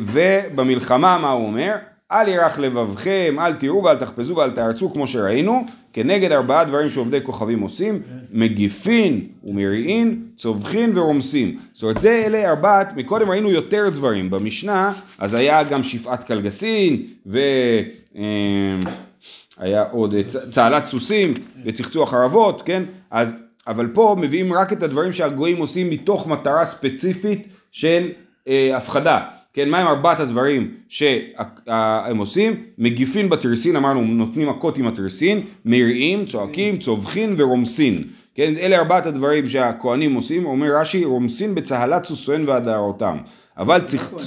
ובמלחמה 0.00 1.18
מה 1.18 1.30
הוא 1.30 1.46
אומר? 1.46 1.76
אל 2.12 2.28
ירח 2.28 2.58
לבבכם, 2.58 3.36
אל 3.38 3.52
תראו 3.52 3.84
ואל 3.84 3.96
תחפזו 3.96 4.36
ואל 4.36 4.50
תארצו 4.50 4.92
כמו 4.92 5.06
שראינו, 5.06 5.64
כנגד 5.92 6.32
ארבעה 6.32 6.64
דברים 6.64 6.90
שעובדי 6.90 7.18
כוכבים 7.22 7.60
עושים, 7.60 8.02
מגיפין 8.32 9.26
ומריעין, 9.44 10.22
צווחין 10.36 10.98
ורומסים. 10.98 11.58
זאת 11.72 11.82
אומרת, 11.82 12.00
זה 12.00 12.22
אלה 12.26 12.50
ארבעת, 12.50 12.96
מקודם 12.96 13.30
ראינו 13.30 13.50
יותר 13.50 13.88
דברים 13.92 14.30
במשנה, 14.30 14.92
אז 15.18 15.34
היה 15.34 15.62
גם 15.62 15.82
שפעת 15.82 16.24
קלגסין, 16.24 17.02
ו... 17.26 17.38
אה, 18.16 18.22
היה 19.58 19.84
עוד 19.90 20.14
אה, 20.14 20.22
צהלת 20.50 20.86
סוסים 20.86 21.34
וצחצוח 21.64 22.14
ערבות, 22.14 22.62
כן? 22.62 22.82
אז, 23.10 23.34
אבל 23.66 23.86
פה 23.86 24.16
מביאים 24.20 24.52
רק 24.52 24.72
את 24.72 24.82
הדברים 24.82 25.12
שהגויים 25.12 25.58
עושים 25.58 25.90
מתוך 25.90 26.26
מטרה 26.26 26.64
ספציפית 26.64 27.46
של 27.70 28.08
אה, 28.48 28.76
הפחדה. 28.76 29.20
כן, 29.54 29.68
מהם 29.68 29.86
ארבעת 29.86 30.20
הדברים 30.20 30.70
שהם 30.88 32.18
עושים? 32.18 32.56
מגיפין 32.78 33.28
בתריסין, 33.28 33.76
אמרנו, 33.76 34.04
נותנים 34.04 34.48
מכות 34.48 34.78
עם 34.78 34.86
התריסין, 34.86 35.40
מריעים, 35.64 36.26
צועקים, 36.26 36.78
צווחין 36.78 37.34
ורומסין. 37.38 38.04
כן, 38.34 38.54
אלה 38.56 38.78
ארבעת 38.78 39.06
הדברים 39.06 39.48
שהכהנים 39.48 40.14
עושים, 40.14 40.46
אומר 40.46 40.76
רש"י, 40.80 41.04
רומסין 41.04 41.54
בצהלת 41.54 42.04
סוסואן 42.04 42.48
והדהרותם. 42.48 43.16
אבל 43.58 43.80
צחצוח, 43.80 44.20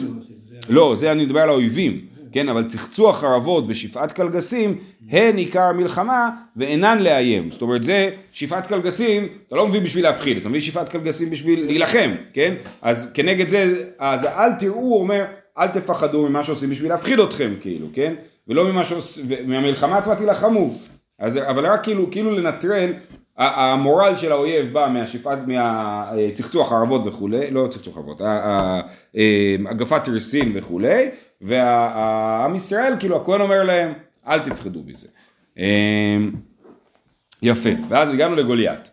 לא, 0.70 0.96
זה 0.98 1.12
אני 1.12 1.26
מדבר 1.26 1.40
על 1.40 1.50
האויבים, 1.50 2.02
כן, 2.36 2.50
אבל 2.50 2.64
צחצוח 2.68 3.20
חרבות 3.20 3.64
ושפעת 3.68 4.12
קלגסים, 4.12 4.78
הן 5.10 5.38
עיקר 5.38 5.62
המלחמה 5.62 6.30
ואינן 6.58 7.00
לאיים. 7.00 7.52
זאת 7.52 7.62
אומרת, 7.62 7.84
זה 7.84 8.10
שפעת 8.32 8.68
קלגסים, 8.68 9.28
אתה 9.48 9.56
לא 9.56 9.68
מביא 9.68 9.82
בשביל 9.82 10.04
להפחיד, 10.04 10.38
אתה 10.38 10.50
מביא 10.50 10.60
שפעת 10.60 10.90
קלגסים 10.90 11.30
בשביל 11.30 11.66
להילחם, 11.66 12.12
כן? 12.34 12.54
אז 12.82 13.08
כנגד 13.14 13.48
זה, 13.48 13.84
אז 14.00 14.26
אל 14.26 14.52
תראו, 14.60 14.76
הוא 14.76 15.00
אומר, 15.00 15.26
אל 15.58 15.68
תפחדו 15.68 16.30
ממה 16.30 16.44
שעושים 16.44 16.70
בשביל 16.70 16.92
להפחיד 16.92 17.20
אתכם, 17.20 17.54
כאילו, 17.62 17.88
כן? 17.94 18.14
ולא 18.48 18.72
ממה 18.72 18.84
שעושים, 18.84 19.26
מהמלחמה 19.46 19.98
עצמה 19.98 20.16
תילחמו. 20.16 20.74
אז, 21.20 21.38
אבל 21.38 21.66
רק 21.66 21.84
כאילו, 21.84 22.12
כאילו 22.12 22.32
לנטרל, 22.32 22.94
המורל 23.38 24.16
של 24.16 24.32
האויב 24.32 24.74
בא 24.74 24.90
מהשפעת, 24.94 25.40
מהצחצוח 25.48 26.72
הערבות 26.72 27.02
וכולי, 27.06 27.52
לא 27.52 27.68
צחצוח 27.70 27.98
ה- 28.22 28.80
אה, 29.18 29.56
הגפת 29.70 30.04
תריסין 30.04 30.52
וכולי, 30.56 31.10
ועם 31.42 32.56
ישראל, 32.56 32.94
כאילו 33.00 33.22
הכהן 33.22 33.42
אומר 33.42 33.64
להם, 33.64 33.94
אל 34.28 34.40
תפחדו 34.40 34.84
מזה. 34.86 35.08
אה, 35.58 36.18
יפה, 37.42 37.70
ואז 37.90 38.10
הגענו 38.10 38.36
לגוליית. 38.36 38.90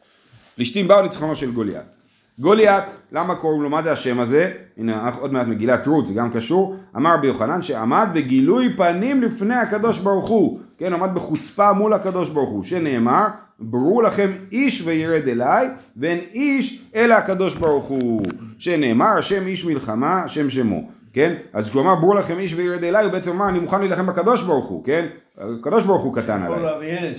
פלישתים 0.54 0.88
באו 0.88 1.02
ניצחונו 1.02 1.36
של 1.36 1.52
גוליית. 1.52 1.96
גוליית, 2.38 2.84
למה 3.12 3.34
קוראים 3.34 3.62
לו, 3.62 3.70
מה 3.70 3.82
זה 3.82 3.92
השם 3.92 4.20
הזה? 4.20 4.52
הנה 4.78 5.10
עוד 5.20 5.32
מעט 5.32 5.46
מגילת 5.46 5.86
רות, 5.86 6.08
זה 6.08 6.14
גם 6.14 6.32
קשור. 6.32 6.76
אמר 6.96 7.14
רבי 7.14 7.26
יוחנן 7.26 7.62
שעמד 7.62 8.08
בגילוי 8.14 8.76
פנים 8.76 9.22
לפני 9.22 9.54
הקדוש 9.54 10.00
ברוך 10.00 10.28
הוא. 10.28 10.60
כן, 10.78 10.92
עמד 10.92 11.14
בחוצפה 11.14 11.72
מול 11.72 11.92
הקדוש 11.92 12.30
ברוך 12.30 12.50
הוא, 12.50 12.64
שנאמר, 12.64 13.26
ברו 13.58 14.02
לכם 14.02 14.32
איש 14.52 14.82
וירד 14.84 15.28
אליי, 15.28 15.68
ואין 15.96 16.18
איש 16.32 16.84
אלא 16.94 17.14
הקדוש 17.14 17.56
ברוך 17.56 17.86
הוא. 17.86 18.22
שנאמר, 18.58 19.18
השם 19.18 19.46
איש 19.46 19.64
מלחמה, 19.64 20.22
השם 20.22 20.50
שמו. 20.50 20.88
כן? 21.12 21.34
אז 21.52 21.68
כשהוא 21.68 21.82
אמר 21.82 21.94
ברו 21.94 22.14
לכם 22.14 22.38
איש 22.38 22.54
וירד 22.54 22.84
אליי, 22.84 23.04
הוא 23.04 23.12
בעצם 23.12 23.30
אמר 23.30 23.48
אני 23.48 23.58
מוכן 23.58 23.80
להילחם 23.80 24.06
בקדוש 24.06 24.42
ברוך 24.42 24.68
הוא, 24.68 24.84
כן? 24.84 25.06
הקדוש 25.38 25.84
ברוך 25.84 26.02
הוא 26.02 26.16
קטן 26.16 26.42
עליי. 26.42 26.58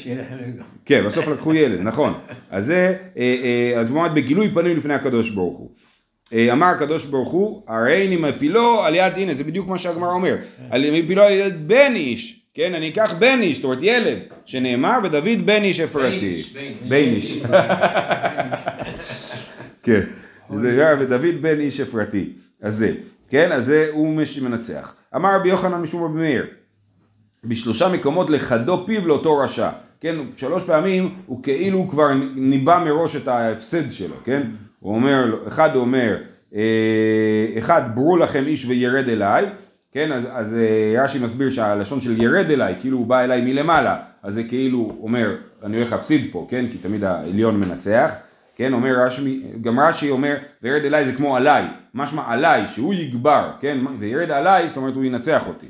ילד 0.06 0.26
נגדו. 0.48 0.64
כן, 0.86 1.04
בסוף 1.06 1.28
לקחו 1.28 1.54
ילד, 1.54 1.80
נכון. 1.82 2.14
אז 2.52 2.66
זה, 2.66 2.96
אה, 3.18 3.36
אה, 3.44 3.80
אז 3.80 3.90
הוא 3.90 4.02
עמד 4.02 4.16
בגילוי 4.16 4.52
פנים 4.54 4.78
לפני 4.78 4.94
הקדוש 4.94 5.30
ברוך 5.30 5.58
הוא. 5.58 5.70
אה, 6.34 6.54
אמר 6.54 6.68
הקדוש 6.68 7.06
ברוך 7.06 7.30
הוא, 7.30 7.64
הרי 7.68 8.08
אני 8.08 8.18
מפילו 8.18 8.84
על 8.84 8.96
יד, 8.96 9.14
הנה 9.16 9.34
זה 9.34 9.44
בדיוק 9.44 9.68
מה 9.68 9.78
שהגמרא 9.78 10.14
אומר, 10.14 10.36
אני 10.72 11.02
מפילו 11.02 11.24
על 11.24 11.32
יד 11.32 11.68
בן 11.68 11.92
איש, 11.96 12.44
כן, 12.54 12.76
אני 12.76 12.90
אקח 12.90 13.14
בן 13.20 13.40
איש, 13.42 13.58
זאת 13.58 13.64
אומרת 13.64 13.80
ילד, 13.82 14.18
שנאמר, 14.46 15.00
ודוד 15.04 15.46
בן 15.46 15.64
איש 15.64 15.80
אפרתי. 15.80 16.44
בן 16.88 16.96
איש. 16.96 17.44
כן, 19.84 20.02
ודוד 21.00 21.42
בן 21.42 21.60
איש 21.60 21.80
אפרתי. 21.80 22.30
אז 22.62 22.78
זה, 22.78 22.92
כן, 23.34 23.52
אז 23.52 23.66
זה 23.66 23.90
הוא 23.92 24.16
מנצח. 24.42 24.94
אמר 25.16 25.36
רבי 25.36 25.50
יוחנן 25.50 25.82
משום 25.82 26.04
רבי 26.04 26.20
מאיר, 26.20 26.46
בשלושה 27.44 27.90
מקומות 27.90 28.30
לחדו 28.30 28.84
פיו 28.86 29.08
לאותו 29.08 29.38
רשע. 29.38 29.70
כן, 30.02 30.16
שלוש 30.38 30.64
פעמים 30.64 31.16
הוא 31.26 31.44
כאילו 31.44 31.88
כבר 31.90 32.08
ניבא 32.36 32.84
מראש 32.86 33.16
את 33.16 33.28
ההפסד 33.28 33.92
שלו, 33.92 34.16
כן? 34.24 34.42
הוא 34.80 34.96
אומר, 34.96 35.48
אחד 35.48 35.70
הוא 35.74 35.82
אומר, 35.82 36.18
אה, 36.56 37.50
אחד, 37.58 37.82
ברו 37.96 38.18
לכם 38.18 38.44
איש 38.48 38.66
וירד 38.66 39.10
אליי, 39.10 39.46
כן, 39.92 40.12
אז, 40.12 40.28
אז 40.32 40.58
אה, 40.58 41.04
רש"י 41.04 41.20
מסביר 41.20 41.52
שהלשון 41.52 42.02
של 42.02 42.22
ירד 42.22 42.50
אליי, 42.50 42.76
כאילו 42.82 42.98
הוא 42.98 43.08
בא 43.08 43.20
אליי 43.20 43.42
מלמעלה, 43.42 43.98
אז 44.24 44.34
זה 44.34 44.44
כאילו 44.44 44.78
הוא 44.78 45.04
אומר, 45.04 45.36
אני 45.64 45.78
הולך 45.78 45.92
להפסיד 45.92 46.30
פה, 46.32 46.48
כן, 46.50 46.66
כי 46.72 46.78
תמיד 46.78 47.04
העליון 47.04 47.60
מנצח, 47.60 48.12
כן, 48.56 48.74
אומר 48.74 48.96
רש"י, 49.06 49.42
גם 49.62 49.80
רש"י 49.80 50.10
אומר, 50.10 50.34
וירד 50.64 50.86
אליי 50.86 51.06
זה 51.06 51.14
כמו 51.14 51.36
עליי, 51.36 51.64
משמע 51.94 52.22
עליי, 52.28 52.64
שהוא 52.68 52.94
יגבר, 52.94 53.50
כן, 53.62 53.78
וירד 54.00 54.32
עליי, 54.32 54.68
זאת 54.68 54.78
אומרת 54.78 54.96
הוא 54.96 55.04
ינצח 55.04 55.48
אותי, 55.48 55.66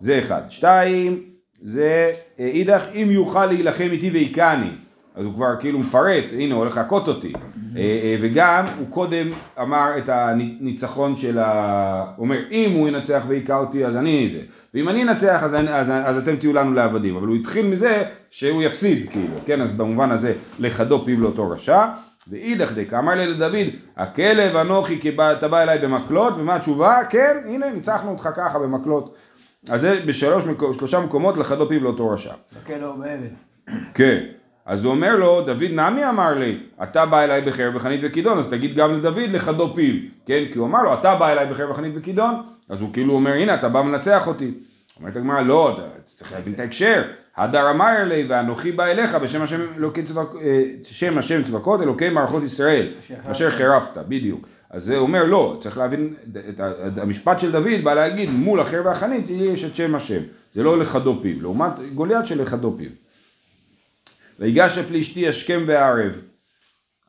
זה 0.00 0.18
אחד. 0.18 0.40
שתיים, 0.48 1.22
זה 1.62 2.10
אה, 2.40 2.44
אידך 2.46 2.82
אם 2.94 3.08
יוכל 3.10 3.46
להילחם 3.46 3.88
איתי 3.92 4.10
והיכני, 4.10 4.70
אז 5.14 5.24
הוא 5.24 5.34
כבר 5.34 5.56
כאילו 5.60 5.78
מפרט, 5.78 6.24
הנה 6.32 6.54
הוא 6.54 6.62
הולך 6.62 6.76
להכות 6.76 7.08
אותי, 7.08 7.32
אה, 7.76 7.80
אה, 7.80 8.16
וגם 8.20 8.64
הוא 8.78 8.86
קודם 8.90 9.28
אמר 9.60 9.90
את 9.98 10.08
הניצחון 10.08 11.16
של 11.16 11.38
ה... 11.38 12.04
הוא 12.16 12.24
אומר 12.24 12.38
אם 12.50 12.70
הוא 12.74 12.88
ינצח 12.88 13.22
והיכה 13.28 13.56
אותי 13.56 13.86
אז 13.86 13.96
אני 13.96 14.28
זה, 14.32 14.40
ואם 14.74 14.88
אני 14.88 15.02
אנצח 15.02 15.40
אז, 15.42 15.54
אני- 15.54 15.74
אז, 15.74 15.90
אז 15.90 16.18
אתם 16.18 16.36
תהיו 16.36 16.52
לנו 16.52 16.74
לעבדים, 16.74 17.16
אבל 17.16 17.26
הוא 17.26 17.36
התחיל 17.36 17.66
מזה 17.66 18.02
שהוא 18.30 18.62
יפסיד 18.62 19.10
כאילו, 19.10 19.34
כן, 19.46 19.60
אז 19.60 19.72
במובן 19.72 20.10
הזה 20.10 20.32
לחדו 20.58 21.04
פיו 21.04 21.20
לאותו 21.20 21.50
רשע, 21.50 21.84
ואידך 22.30 22.72
דקה 22.74 22.98
אמר 22.98 23.14
לי 23.14 23.26
לדוד, 23.26 23.54
הכלב 23.96 24.56
אנוכי 24.56 25.00
כי 25.00 25.10
בא- 25.10 25.32
אתה 25.32 25.48
בא 25.48 25.62
אליי 25.62 25.78
במקלות, 25.78 26.34
ומה 26.36 26.54
התשובה? 26.56 26.98
כן, 27.10 27.36
הנה 27.46 27.70
ניצחנו 27.70 28.10
אותך 28.10 28.28
ככה 28.36 28.58
במקלות. 28.58 29.14
אז 29.70 29.80
זה 29.80 30.00
בשלוש 30.06 30.44
מקו- 30.44 30.74
שלושה 30.74 31.00
מקומות 31.00 31.36
לחדו 31.36 31.68
פיו 31.68 31.84
לאותו 31.84 32.10
רשע. 32.10 32.32
כן. 33.94 34.18
אז 34.66 34.84
הוא 34.84 34.90
אומר 34.90 35.16
לו, 35.16 35.40
דוד 35.40 35.62
נמי 35.72 36.08
אמר 36.08 36.34
לי, 36.34 36.58
אתה 36.82 37.06
בא 37.06 37.20
אליי 37.24 37.40
בחרב 37.40 37.76
וחנית 37.76 38.00
וכידון, 38.04 38.38
אז 38.38 38.46
תגיד 38.50 38.76
גם 38.76 38.94
לדוד 38.98 39.18
לחדו 39.30 39.74
פיו, 39.74 39.94
כן? 40.26 40.44
כי 40.52 40.58
הוא 40.58 40.66
אמר 40.66 40.82
לו, 40.82 40.94
אתה 40.94 41.14
בא 41.16 41.28
אליי 41.28 41.46
בחרב 41.46 41.70
וחנית 41.70 41.92
וכידון, 41.96 42.34
אז 42.68 42.80
הוא 42.80 42.92
כאילו 42.92 43.14
אומר, 43.14 43.32
הנה, 43.32 43.54
אתה 43.54 43.68
בא 43.68 43.82
מנצח 43.82 44.26
אותי. 44.26 44.54
אומרת 45.00 45.16
הגמרא, 45.16 45.40
לא, 45.40 45.72
אתה 45.72 45.82
צריך 46.14 46.32
להבין 46.32 46.54
את 46.54 46.60
ההקשר. 46.60 47.02
הדר 47.38 47.70
אמר 47.70 48.04
לי, 48.04 48.26
ואנוכי 48.28 48.72
בא 48.72 48.84
אליך 48.84 49.14
בשם 49.14 49.42
השם 49.42 49.60
אלוקי 49.76 50.02
צבא, 50.02 50.24
אה, 50.42 50.62
שם 50.84 51.18
השם 51.18 51.42
צבקות, 51.44 51.82
אלוקי 51.82 52.10
מערכות 52.10 52.42
ישראל, 52.42 52.86
אשר 53.24 53.50
חירפת, 53.50 53.98
בדיוק. 54.08 54.48
אז 54.70 54.84
זה 54.84 54.96
אומר, 54.96 55.24
לא, 55.24 55.56
צריך 55.60 55.78
להבין, 55.78 56.14
את 56.58 56.98
המשפט 56.98 57.40
של 57.40 57.52
דוד 57.52 57.84
בא 57.84 57.94
להגיד, 57.94 58.30
מול 58.30 58.60
החרב 58.60 58.86
והחנית 58.86 59.24
יש 59.28 59.64
את 59.64 59.76
שם 59.76 59.94
השם. 59.94 60.20
זה 60.54 60.62
לא 60.62 60.78
לחדו 60.78 61.18
פיו, 61.22 61.42
לעומת 61.42 61.72
גוליית 61.94 62.26
של 62.26 62.42
לחדו 62.42 62.74
פיו. 62.78 62.90
ויגש 64.38 64.78
הפלישתי 64.78 65.28
השכם 65.28 65.62
והערב. 65.66 66.12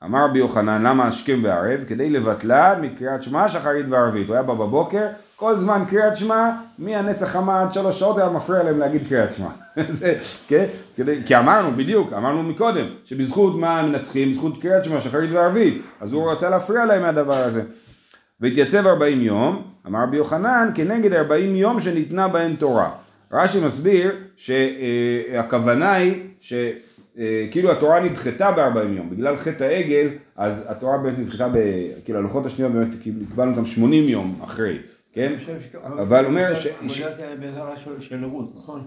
אמר 0.05 0.25
רבי 0.25 0.39
יוחנן, 0.39 0.83
למה 0.83 1.07
השכם 1.07 1.39
והערב? 1.43 1.79
כדי 1.87 2.09
לבטלה 2.09 2.75
מקריאת 2.81 3.23
שמע 3.23 3.49
שחרית 3.49 3.85
וערבית. 3.89 4.27
הוא 4.27 4.33
היה 4.35 4.43
בא 4.43 4.53
בבוקר, 4.53 5.07
כל 5.35 5.59
זמן 5.59 5.83
קריאת 5.89 6.17
שמע, 6.17 6.51
מהנצח 6.79 7.27
חמה 7.27 7.61
עד 7.61 7.73
שלוש 7.73 7.99
שעות 7.99 8.17
היה 8.17 8.29
מפריע 8.29 8.63
להם 8.63 8.79
להגיד 8.79 9.01
קריאת 9.09 9.29
שמע. 9.33 9.47
כן? 10.49 10.65
כי 11.25 11.37
אמרנו, 11.37 11.71
בדיוק, 11.71 12.13
אמרנו 12.13 12.43
מקודם, 12.43 12.85
שבזכות 13.05 13.55
מה 13.55 13.79
הם 13.79 13.91
מנצחים? 13.91 14.31
בזכות 14.31 14.61
קריאת 14.61 14.85
שמע 14.85 15.01
שחרית 15.01 15.31
וערבית. 15.31 15.81
אז 16.01 16.13
הוא 16.13 16.31
רצה 16.31 16.49
להפריע 16.49 16.85
להם 16.85 17.01
מהדבר 17.01 17.37
הזה. 17.37 17.61
והתייצב 18.41 18.87
ארבעים 18.87 19.21
יום, 19.21 19.63
אמר 19.87 20.03
רבי 20.03 20.17
יוחנן, 20.17 20.71
כנגד 20.75 21.13
ארבעים 21.13 21.55
יום 21.55 21.81
שניתנה 21.81 22.27
בהן 22.27 22.55
תורה. 22.55 22.89
רש"י 23.31 23.65
מסביר 23.65 24.11
שהכוונה 24.37 25.93
היא 25.93 26.23
שכאילו 27.19 27.71
התורה 27.71 27.99
נדחתה 27.99 28.51
בארבעים 28.51 28.97
יום, 28.97 29.09
בגלל 29.09 29.37
חטא 29.37 29.63
העגל, 29.63 30.07
אז 30.35 30.65
התורה 30.69 30.97
באמת 30.97 31.19
נדחתה, 31.19 31.49
ב, 31.49 31.57
כאילו 32.05 32.19
הלוחות 32.19 32.45
השניות 32.45 32.71
באמת 32.71 32.87
כאילו, 33.01 33.19
קיבלנו 33.29 33.51
אותם 33.51 33.65
80 33.65 34.09
יום 34.09 34.39
אחרי, 34.43 34.77
כן? 35.13 35.33
אבל 35.83 36.25
אומר 36.25 36.53
ש... 36.55 36.67
גוליית 36.67 37.19
היה 37.19 37.35
בעזרה 37.35 37.73
של- 37.99 38.25
רות, 38.25 38.51
נכון? 38.53 38.81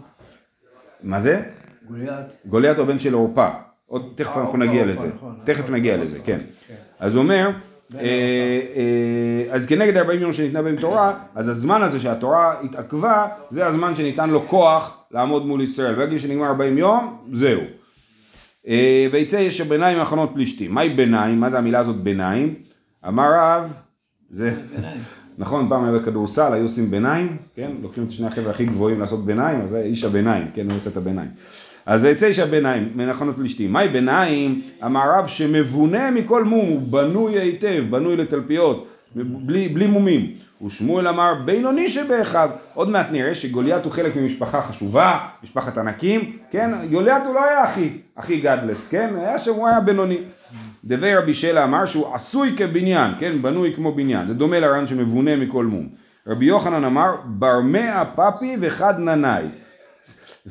מה 1.03 1.21
זה? 1.21 1.43
גוליית. 1.89 2.27
גוליית 2.47 2.79
הוא 2.79 2.87
בן 2.87 2.99
של 2.99 3.15
עורפה. 3.15 3.49
עוד 3.87 4.13
תכף 4.17 4.29
אה, 4.29 4.41
אנחנו 4.41 4.45
עורפה, 4.45 4.59
נגיע 4.59 4.87
לזה. 4.87 5.09
נכון. 5.17 5.35
תכף 5.45 5.71
נגיע 5.71 5.95
נכון, 5.97 6.07
לזה, 6.07 6.19
נכון, 6.19 6.27
כן. 6.27 6.41
כן. 6.69 6.75
אז 6.99 7.15
הוא 7.15 7.23
אומר, 7.23 7.51
אה, 7.95 8.01
אה, 8.01 9.55
אז 9.55 9.67
כנגד 9.67 9.97
40 9.97 10.21
יום 10.21 10.33
שניתנה 10.33 10.63
בהם 10.63 10.77
תורה, 10.81 11.19
אז 11.35 11.49
הזמן 11.49 11.83
הזה 11.83 12.01
שהתורה 12.01 12.61
התעכבה, 12.65 13.27
זה 13.51 13.67
הזמן 13.67 13.95
שניתן 13.95 14.31
לו 14.31 14.49
כוח 14.49 15.07
לעמוד 15.11 15.47
מול 15.47 15.61
ישראל. 15.63 15.95
ברגע 15.95 16.19
שנגמר 16.19 16.47
40 16.47 16.79
יום, 16.79 17.25
זהו. 17.33 17.61
אה, 18.69 19.07
ויצא 19.11 19.37
יש 19.37 19.61
ביניים 19.61 20.01
מחנות 20.01 20.31
פלישתים. 20.35 20.75
מהי 20.75 20.89
ביניים? 20.89 21.41
מה 21.41 21.51
זה 21.51 21.59
המילה 21.59 21.79
הזאת 21.79 21.97
ביניים? 21.97 22.55
אמר 23.09 23.29
רב, 23.35 23.73
זה... 24.31 24.55
נכון, 25.39 25.69
פעם 25.69 25.85
היה 25.85 25.93
בכדורסל, 25.93 26.53
היו 26.53 26.63
עושים 26.63 26.91
ביניים, 26.91 27.37
כן? 27.55 27.71
לוקחים 27.83 28.05
את 28.05 28.13
שני 28.13 28.27
החבר'ה 28.27 28.51
הכי 28.51 28.65
גבוהים 28.65 29.01
לעשות 29.01 29.25
ביניים, 29.25 29.61
אז 29.61 29.71
זה 29.71 29.81
איש 29.81 30.05
הביניים, 30.05 30.47
כן? 30.55 30.71
הוא 30.71 30.77
עושה 30.77 30.91
את 30.91 30.97
הביניים. 30.97 31.29
אז 31.87 32.03
ויצא 32.03 32.27
איש 32.27 32.39
הביניים, 32.39 32.93
מנחנות 32.95 33.37
פלישתים. 33.37 33.73
מהי 33.73 33.89
ביניים? 33.89 34.63
אמר 34.85 35.19
רב 35.19 35.27
שמבונה 35.27 36.11
מכל 36.11 36.45
מום, 36.45 36.69
הוא 36.69 36.81
בנוי 36.81 37.39
היטב, 37.39 37.85
בנוי 37.91 38.17
לתלפיות, 38.17 38.89
בלי, 39.17 39.69
בלי 39.69 39.87
מומים. 39.87 40.33
ושמואל 40.67 41.09
אמר 41.09 41.35
בינוני 41.45 41.89
שבאחיו. 41.89 42.51
עוד 42.75 42.89
מעט 42.89 43.07
נראה 43.13 43.35
שגוליית 43.35 43.85
הוא 43.85 43.93
חלק 43.93 44.17
ממשפחה 44.17 44.63
חשובה, 44.63 45.19
משפחת 45.43 45.79
ענקים, 45.79 46.37
כן? 46.51 46.71
גוליית 46.91 47.27
הוא 47.27 47.35
לא 47.35 47.45
היה 47.45 47.63
הכי, 47.63 47.99
הכי 48.17 48.41
גדלס, 48.41 48.89
כן? 48.89 49.15
היה 49.17 49.39
שם, 49.39 49.53
הוא 49.53 49.69
היה 49.69 49.81
בינוני. 49.81 50.19
דבי 50.85 51.15
רבי 51.15 51.35
שלה 51.35 51.65
אמר 51.65 51.87
שהוא 51.87 52.15
עשוי 52.15 52.55
כבניין, 52.59 53.11
כן? 53.19 53.33
בנוי 53.43 53.73
כמו 53.77 53.93
בניין. 53.93 54.27
זה 54.27 54.35
דומה 54.35 54.61
לרעיון 54.61 54.87
שמבונה 54.87 55.37
מכל 55.37 55.65
מום. 55.65 55.89
רבי 56.27 56.45
יוחנן 56.45 56.85
אמר 56.85 57.17
בר 57.25 57.61
מאה 57.61 58.05
פפי 58.05 58.57
וחד 58.61 58.99
ננאי. 58.99 59.45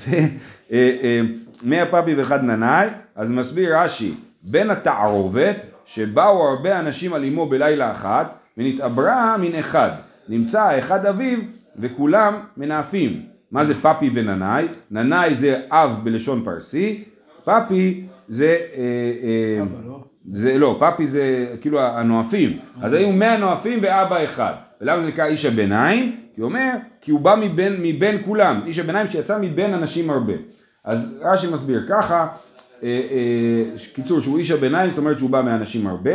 אה, 0.07 0.27
אה, 0.71 1.21
מאה 1.63 1.85
פפי 1.85 2.13
וחד 2.17 2.43
ננאי, 2.43 2.87
אז 3.15 3.29
מסביר 3.29 3.77
רש"י, 3.77 4.13
בין 4.43 4.69
התערובת 4.69 5.65
שבאו 5.85 6.47
הרבה 6.49 6.79
אנשים 6.79 7.13
על 7.13 7.25
אמו 7.25 7.49
בלילה 7.49 7.91
אחת 7.91 8.40
ונתעברה 8.57 9.37
מן 9.37 9.55
אחד 9.55 9.89
נמצא 10.29 10.63
האחד 10.63 11.05
אביו 11.05 11.39
וכולם 11.79 12.33
מנאפים 12.57 13.21
מה 13.51 13.65
זה 13.65 13.81
פפי 13.81 14.09
וננאי? 14.13 14.67
ננאי 14.91 15.35
זה 15.35 15.61
אב 15.71 15.99
בלשון 16.03 16.43
פרסי 16.45 17.03
פפי 17.43 18.05
זה, 18.27 18.57
אה, 18.75 18.83
אה? 19.59 19.65
זה 20.31 20.57
לא, 20.57 20.79
פפי 20.79 21.07
זה 21.07 21.55
כאילו 21.61 21.81
הנואפים, 21.81 22.59
אז 22.81 22.93
היו 22.93 23.11
מאה 23.11 23.37
נואפים 23.37 23.79
ואבא 23.81 24.23
אחד, 24.23 24.53
ולמה 24.81 25.01
זה 25.01 25.07
נקרא 25.07 25.25
איש 25.25 25.45
הביניים? 25.45 26.15
כי 26.35 26.41
הוא 26.41 26.49
אומר, 26.49 26.69
כי 27.01 27.11
הוא 27.11 27.19
בא 27.19 27.35
מבין, 27.41 27.75
מבין 27.81 28.17
כולם, 28.25 28.61
איש 28.65 28.79
הביניים 28.79 29.07
שיצא 29.09 29.39
מבין 29.41 29.73
אנשים 29.73 30.09
הרבה. 30.09 30.33
אז 30.83 31.19
רש"י 31.21 31.53
מסביר 31.53 31.85
ככה, 31.89 32.27
אה, 32.83 32.87
אה, 32.87 33.77
קיצור 33.93 34.21
שהוא 34.21 34.37
איש 34.37 34.51
הביניים, 34.51 34.89
זאת 34.89 34.99
אומרת 34.99 35.19
שהוא 35.19 35.29
בא 35.29 35.41
מאנשים 35.41 35.87
הרבה, 35.87 36.11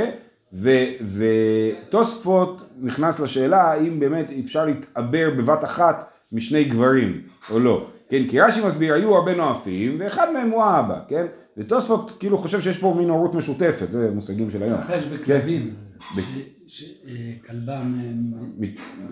ותוספות 1.88 2.62
נכנס 2.82 3.20
לשאלה 3.20 3.62
האם 3.62 4.00
באמת 4.00 4.26
אפשר 4.44 4.64
להתעבר 4.64 5.30
בבת 5.38 5.64
אחת 5.64 6.10
משני 6.32 6.64
גברים 6.64 7.20
או 7.50 7.58
לא, 7.58 7.86
כן, 8.08 8.22
כי 8.30 8.40
רש"י 8.40 8.66
מסביר 8.66 8.94
היו 8.94 9.14
הרבה 9.16 9.34
נואפים 9.34 9.96
ואחד 10.00 10.26
מהם 10.32 10.50
הוא 10.50 10.62
האבא, 10.62 10.98
כן, 11.08 11.26
ותוספות 11.56 12.16
כאילו 12.18 12.38
חושב 12.38 12.60
שיש 12.60 12.78
פה 12.78 12.94
מין 12.98 13.08
הורות 13.10 13.34
משותפת, 13.34 13.90
זה 13.90 14.10
מושגים 14.14 14.50
של 14.50 14.62
היום. 14.62 14.80
מתרחש 14.80 15.04
בכלבים. 15.04 15.74
ב- 16.16 16.20
שכלבה 16.68 17.72
אה, 17.72 17.80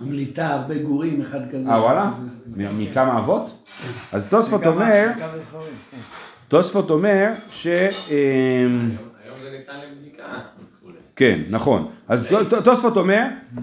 ממליטה 0.01 0.47
הרבה 0.47 0.79
גורים, 0.79 1.20
אחד 1.20 1.40
כזה. 1.53 1.70
אה 1.70 1.81
וואלה? 1.81 2.11
מ- 2.47 2.79
מכמה 2.83 3.18
אבות? 3.18 3.68
אז 4.12 4.29
תוספות 4.29 4.66
אומר, 4.66 5.07
כן. 5.18 5.27
תוספות 6.49 6.90
אומר 6.90 7.31
ש... 7.51 7.66
אמ, 7.66 8.90
היום 9.25 9.37
זה 9.42 9.57
ניתן 9.59 9.73
לבדיקה. 9.90 10.23
כן, 11.16 11.40
נכון. 11.50 11.90
אז 12.09 12.27
ת- 12.27 12.64
תוספות 12.64 12.96
אומר, 12.96 13.22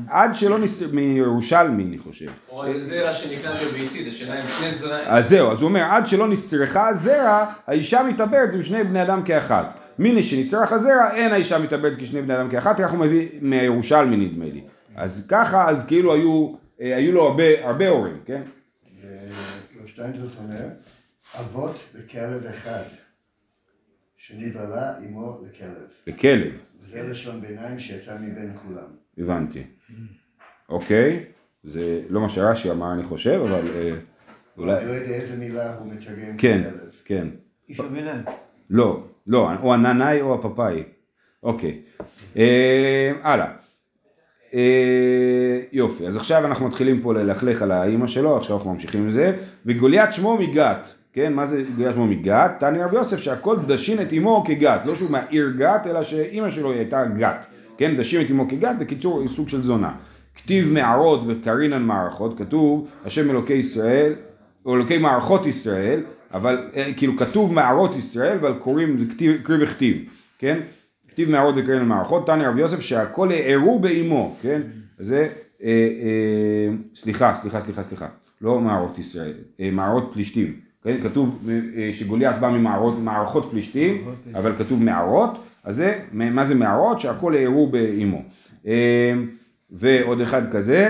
עד 0.09 0.35
שלא 0.35 0.59
ניס... 0.59 0.81
מירושלמי 0.91 1.83
אני 1.83 1.97
חושב. 1.97 2.25
או 2.49 2.65
איזה 2.65 2.81
זרע 2.81 3.13
שנקלט 3.13 3.57
בביצית, 3.67 4.07
השאלה 4.07 4.35
אם 4.41 4.47
שני 4.59 4.71
זרעים. 4.71 5.05
אז 5.09 5.29
זהו, 5.29 5.51
אז 5.51 5.61
הוא 5.61 5.67
אומר, 5.69 5.81
עד 5.81 6.07
שלא 6.07 6.27
נסרחה 6.27 6.87
הזרע, 6.87 7.45
האישה 7.67 8.03
מתאברת 8.03 8.53
עם 8.53 8.63
שני 8.63 8.83
בני 8.83 9.03
אדם 9.03 9.23
כאחת. 9.25 9.77
מיני 9.99 10.23
שנסרח 10.23 10.71
הזרע, 10.71 11.11
אין 11.13 11.33
האישה 11.33 11.59
מתאברת 11.59 11.93
כשני 11.99 12.21
בני 12.21 12.35
אדם 12.35 12.51
כאחת, 12.51 12.77
ככה 12.77 12.91
הוא 12.91 12.99
מביא 12.99 13.29
מהירושלמי 13.41 14.17
נדמה 14.17 14.45
לי. 14.45 14.61
אז 14.95 15.25
ככה, 15.29 15.69
אז 15.69 15.85
כאילו 15.87 16.13
היו, 16.13 16.53
אה, 16.81 16.95
היו 16.95 17.11
לו 17.11 17.23
הרבה, 17.27 17.43
הרבה 17.67 17.89
הורים, 17.89 18.17
כן? 18.25 18.41
ושטיינדרס 19.85 20.37
אומר, 20.43 20.65
אבות 21.39 21.75
וכלב 21.95 22.45
אחד, 22.45 22.81
שנבהלה 24.17 24.97
אמו 25.09 25.39
לכלב. 25.49 25.87
וכלב, 26.07 26.51
וזה 26.81 27.11
לשון 27.11 27.41
ביניים 27.41 27.79
שיצא 27.79 28.17
מבין 28.21 28.57
כולם. 28.65 28.87
הבנתי. 29.17 29.63
אוקיי, 30.69 31.25
זה 31.63 32.01
לא 32.09 32.21
מה 32.21 32.29
שרש"י 32.29 32.71
אמר 32.71 32.93
אני 32.93 33.03
חושב, 33.03 33.41
אבל 33.45 33.51
אה, 33.51 33.59
אני 33.59 33.91
אולי... 34.57 34.85
לא 34.85 34.91
יודע 34.91 35.13
איזה 35.13 35.37
מילה 35.37 35.75
הוא 35.77 35.93
מתרגם 35.93 36.37
כן. 36.37 36.63
כן. 37.05 37.27
איש 37.69 37.79
הביניים. 37.79 38.23
לא, 38.69 39.03
לא, 39.27 39.49
או 39.61 39.73
הננאי 39.73 40.21
או 40.21 40.35
הפפאי. 40.35 40.83
אוקיי. 41.43 41.81
אה, 42.37 43.11
הלאה. 43.23 43.51
אה, 44.53 45.61
יופי, 45.71 46.07
אז 46.07 46.17
עכשיו 46.17 46.45
אנחנו 46.45 46.67
מתחילים 46.67 47.01
פה 47.01 47.13
ללכלך 47.13 47.61
על 47.61 47.71
האימא 47.71 48.07
שלו, 48.07 48.37
עכשיו 48.37 48.57
אנחנו 48.57 48.73
ממשיכים 48.73 49.03
עם 49.03 49.11
זה. 49.11 49.37
וגוליית 49.65 50.13
שמו 50.13 50.37
מגת, 50.37 50.87
כן? 51.13 51.33
מה 51.33 51.45
זה 51.45 51.61
גוליית 51.75 51.95
שמו 51.95 52.07
מגת? 52.07 52.51
תני 52.59 52.83
רבי 52.83 52.95
יוסף 52.95 53.19
שהכל 53.19 53.57
דשין 53.67 54.01
את 54.01 54.13
אמו 54.17 54.43
כגת, 54.47 54.87
לא 54.87 54.95
שהוא 54.95 55.11
מהעיר 55.11 55.51
גת, 55.57 55.87
אלא 55.87 56.03
שאימא 56.03 56.51
שלו 56.51 56.71
הייתה 56.71 57.05
גת. 57.05 57.45
כן? 57.77 57.95
דשים 57.97 58.21
את 58.21 58.31
אמו 58.31 58.49
כגת, 58.49 58.75
בקיצור, 58.79 59.21
היא 59.21 59.29
סוג 59.29 59.49
של 59.49 59.61
זונה. 59.61 59.91
כתיב 60.35 60.73
מערות 60.73 61.21
וקרינן 61.27 61.81
מערכות, 61.81 62.37
כתוב 62.37 62.87
השם 63.05 63.29
אלוקי 63.29 63.53
ישראל, 63.53 64.13
או 64.65 64.75
אלוקי 64.75 64.97
מערכות 64.97 65.45
ישראל, 65.45 66.03
אבל 66.33 66.69
אה, 66.75 66.93
כאילו 66.97 67.17
כתוב 67.17 67.53
מערות 67.53 67.95
ישראל, 67.95 68.37
אבל 68.37 68.53
קוראים, 68.53 68.99
זה 68.99 69.05
כתיב, 69.13 69.41
קריא 69.43 69.63
וכתיב, 69.63 69.97
כן? 70.39 70.59
כתיב 71.11 71.31
מערות 71.31 71.55
וקרן 71.57 71.85
מערכות, 71.85 72.25
תניא 72.25 72.47
רבי 72.47 72.61
יוסף 72.61 72.79
שהכל 72.79 73.31
הערו 73.31 73.79
באימו, 73.79 74.35
כן? 74.41 74.61
זה, 74.99 75.27
אה, 75.63 75.69
אה, 75.69 76.75
סליחה, 76.95 77.33
סליחה, 77.33 77.61
סליחה, 77.61 77.83
סליחה, 77.83 78.07
לא 78.41 78.59
מערות 78.59 78.99
ישראל, 78.99 79.33
אה, 79.59 79.69
מערות 79.71 80.09
פלישתים, 80.13 80.59
כן? 80.83 81.03
כתוב 81.03 81.49
אה, 81.49 81.59
אה, 81.77 81.89
שגוליית 81.93 82.39
בא 82.39 82.49
ממערות, 82.49 82.99
מערכות 82.99 83.51
פלישתים, 83.51 84.05
אבל 84.33 84.55
כתוב 84.57 84.83
מערות, 84.83 85.45
אז 85.63 85.75
זה, 85.75 85.99
מה 86.11 86.45
זה 86.45 86.55
מערות? 86.55 87.01
שהכל 87.01 87.35
הערו 87.35 87.67
באימו. 87.67 88.21
אה, 88.67 89.13
ועוד 89.71 90.21
אחד 90.21 90.51
כזה, 90.51 90.89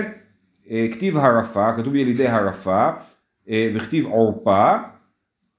כתיב 0.92 1.16
הרפה, 1.16 1.72
כתוב 1.76 1.94
ילידי 1.94 2.28
הרפה, 2.28 2.90
וכתיב 3.48 4.06
עורפה, 4.06 4.72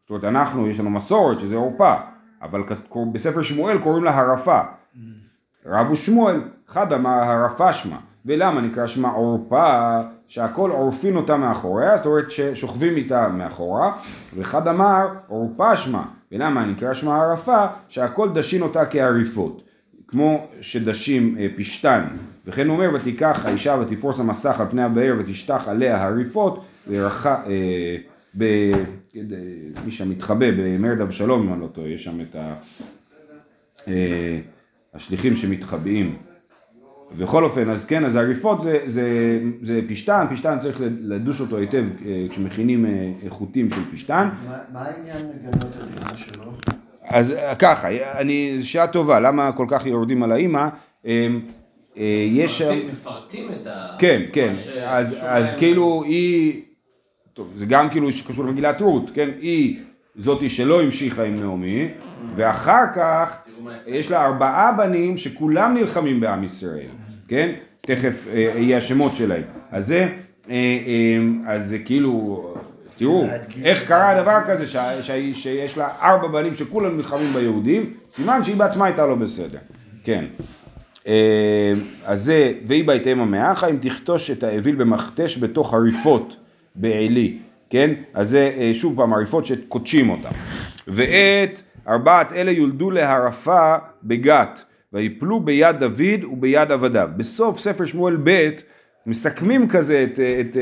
זאת 0.01 0.09
אומרת 0.09 0.23
אנחנו, 0.23 0.69
יש 0.69 0.79
לנו 0.79 0.89
מסורת 0.89 1.39
שזה 1.39 1.55
עורפה, 1.55 1.95
אבל 2.41 2.63
בספר 3.11 3.41
שמואל 3.41 3.77
קוראים 3.77 4.03
לה 4.03 4.19
הרפה. 4.19 4.59
רבו 5.65 5.95
שמואל, 5.95 6.41
אחד 6.69 6.93
אמר 6.93 7.09
הרפה 7.09 7.73
שמה, 7.73 7.97
ולמה 8.25 8.61
נקרא 8.61 8.87
שמה 8.87 9.09
עורפה, 9.09 10.01
שהכל 10.27 10.71
עורפין 10.71 11.15
אותה 11.15 11.37
מאחוריה, 11.37 11.97
זאת 11.97 12.05
אומרת 12.05 12.31
ששוכבים 12.31 12.95
איתה 12.95 13.27
מאחורה, 13.27 13.93
ואחד 14.35 14.67
אמר 14.67 15.07
עורפה 15.27 15.75
שמה, 15.75 16.05
ולמה 16.31 16.65
נקרא 16.65 16.93
שמה 16.93 17.21
הרפה, 17.21 17.65
שהכל 17.89 18.29
דשין 18.33 18.61
אותה 18.61 18.85
כעריפות, 18.85 19.63
כמו 20.07 20.47
שדשים 20.61 21.37
אה, 21.39 21.47
פשתן, 21.57 22.03
וכן 22.45 22.69
אומר 22.69 22.89
ותיקח 22.93 23.45
האישה 23.45 23.77
ותפרוס 23.81 24.19
המסך 24.19 24.59
על 24.59 24.67
פני 24.69 24.83
הבאר 24.83 25.15
ותשטח 25.19 25.67
עליה 25.67 26.03
הריפות, 26.03 26.65
ורחה, 26.87 27.43
אה, 27.45 27.97
ב... 28.37 28.71
מי 29.85 29.91
שם 29.91 30.09
מתחבא 30.09 30.51
במרד 30.51 31.01
אבשלום 31.01 31.47
אם 31.47 31.53
אני 31.53 31.61
לא 31.61 31.67
טועה, 31.67 31.87
יש 31.87 32.03
שם 32.03 32.21
את 32.21 32.35
ה... 32.35 32.53
אה, 33.87 34.39
השליחים 34.93 35.35
שמתחבאים. 35.35 36.17
בכל 37.17 37.43
אופן, 37.43 37.69
אז 37.69 37.85
כן, 37.85 38.05
אז 38.05 38.15
הריפות 38.15 38.61
זה, 38.61 38.79
זה, 38.85 39.07
זה 39.61 39.81
פשתן, 39.89 40.25
פשתן 40.31 40.57
צריך 40.61 40.77
לדוש 41.01 41.41
אותו 41.41 41.57
היטב 41.57 41.83
אה, 42.05 42.25
כשמכינים 42.29 42.85
אה, 42.85 42.91
חוטים 43.29 43.69
של 43.69 43.81
פשתן. 43.93 44.29
מה- 44.47 44.57
מה 44.73 44.79
העניין 44.81 45.17
לגנות 45.17 45.63
את 45.63 45.73
אמא 46.01 46.17
שלו? 46.17 46.51
אז 47.03 47.31
אה, 47.31 47.55
ככה, 47.55 47.87
אני, 48.19 48.57
שאלה 48.61 48.87
טובה, 48.87 49.19
למה 49.19 49.51
כל 49.51 49.65
כך 49.69 49.85
יורדים 49.85 50.23
על 50.23 50.31
האימא? 50.31 50.67
אה, 51.05 51.27
אה, 51.97 52.03
יש 52.31 52.57
שם... 52.57 52.73
מפרטים- 52.91 53.47
את 53.61 53.67
ה... 53.67 53.87
כן, 53.99 54.21
כן, 54.33 54.53
אז, 54.85 55.15
אז. 55.21 55.45
כאילו 55.57 56.03
היא, 56.05 56.61
טוב, 57.33 57.53
זה 57.57 57.65
גם 57.65 57.89
כאילו 57.89 58.11
שקשור 58.11 58.45
למגילת 58.45 58.81
רות, 58.81 59.11
כן, 59.13 59.29
היא 59.39 59.79
זאתי 60.19 60.49
שלא 60.49 60.81
המשיכה 60.81 61.23
עם 61.23 61.33
נעמי, 61.33 61.87
ואחר 62.35 62.83
כך. 62.95 63.37
יש 63.87 64.11
לה 64.11 64.25
ארבעה 64.25 64.71
בנים 64.71 65.17
שכולם 65.17 65.73
נלחמים 65.73 66.19
בעם 66.19 66.43
ישראל, 66.43 66.87
כן, 67.33 67.51
תכף 67.81 68.27
אה, 68.33 68.39
יהיה 68.57 68.77
השמות 68.77 69.15
שלהם, 69.15 69.41
אז 69.71 69.87
זה, 69.87 69.99
אה, 70.49 70.55
אה, 70.55 71.53
אז 71.53 71.67
זה 71.69 71.79
כאילו, 71.79 72.43
תראו, 72.97 73.25
איך 73.63 73.87
קרה 73.87 74.21
דבר 74.21 74.37
כזה 74.47 74.67
שה- 74.67 75.03
שה- 75.03 75.33
שיש 75.33 75.77
לה 75.77 75.89
ארבע 76.01 76.27
בנים 76.27 76.55
שכולם 76.55 76.97
נלחמים 76.97 77.33
ביהודים, 77.33 77.93
סימן 78.15 78.43
שהיא 78.43 78.55
בעצמה 78.55 78.85
הייתה 78.85 79.05
לא 79.05 79.15
בסדר, 79.15 79.57
כן. 80.03 80.25
אה, 81.07 81.73
אז 82.05 82.23
זה, 82.23 82.53
והיא 82.67 82.87
בהתאם 82.87 83.19
המאחה 83.19 83.67
אם 83.69 83.77
תכתוש 83.81 84.31
את 84.31 84.43
האוויל 84.43 84.75
במכתש 84.75 85.37
בתוך 85.37 85.73
הריפות 85.73 86.35
בעלי, 86.75 87.37
כן? 87.69 87.91
אז 88.13 88.29
זה 88.29 88.51
אה, 88.57 88.71
שוב 88.73 88.95
פעם 88.97 89.13
הריפות 89.13 89.45
שקודשים 89.45 90.09
אותם. 90.09 90.29
ואת 90.87 91.61
ארבעת 91.87 92.31
אלה 92.33 92.51
יולדו 92.51 92.91
להרפה 92.91 93.75
בגת, 94.03 94.63
ויפלו 94.93 95.39
ביד 95.39 95.75
דוד 95.79 96.23
וביד 96.31 96.71
עבדיו. 96.71 97.09
בסוף 97.17 97.59
ספר 97.59 97.85
שמואל 97.85 98.17
ב' 98.23 98.49
מסכמים 99.05 99.67
כזה 99.67 100.03
את, 100.03 100.19
את, 100.19 100.57
אה, 100.57 100.61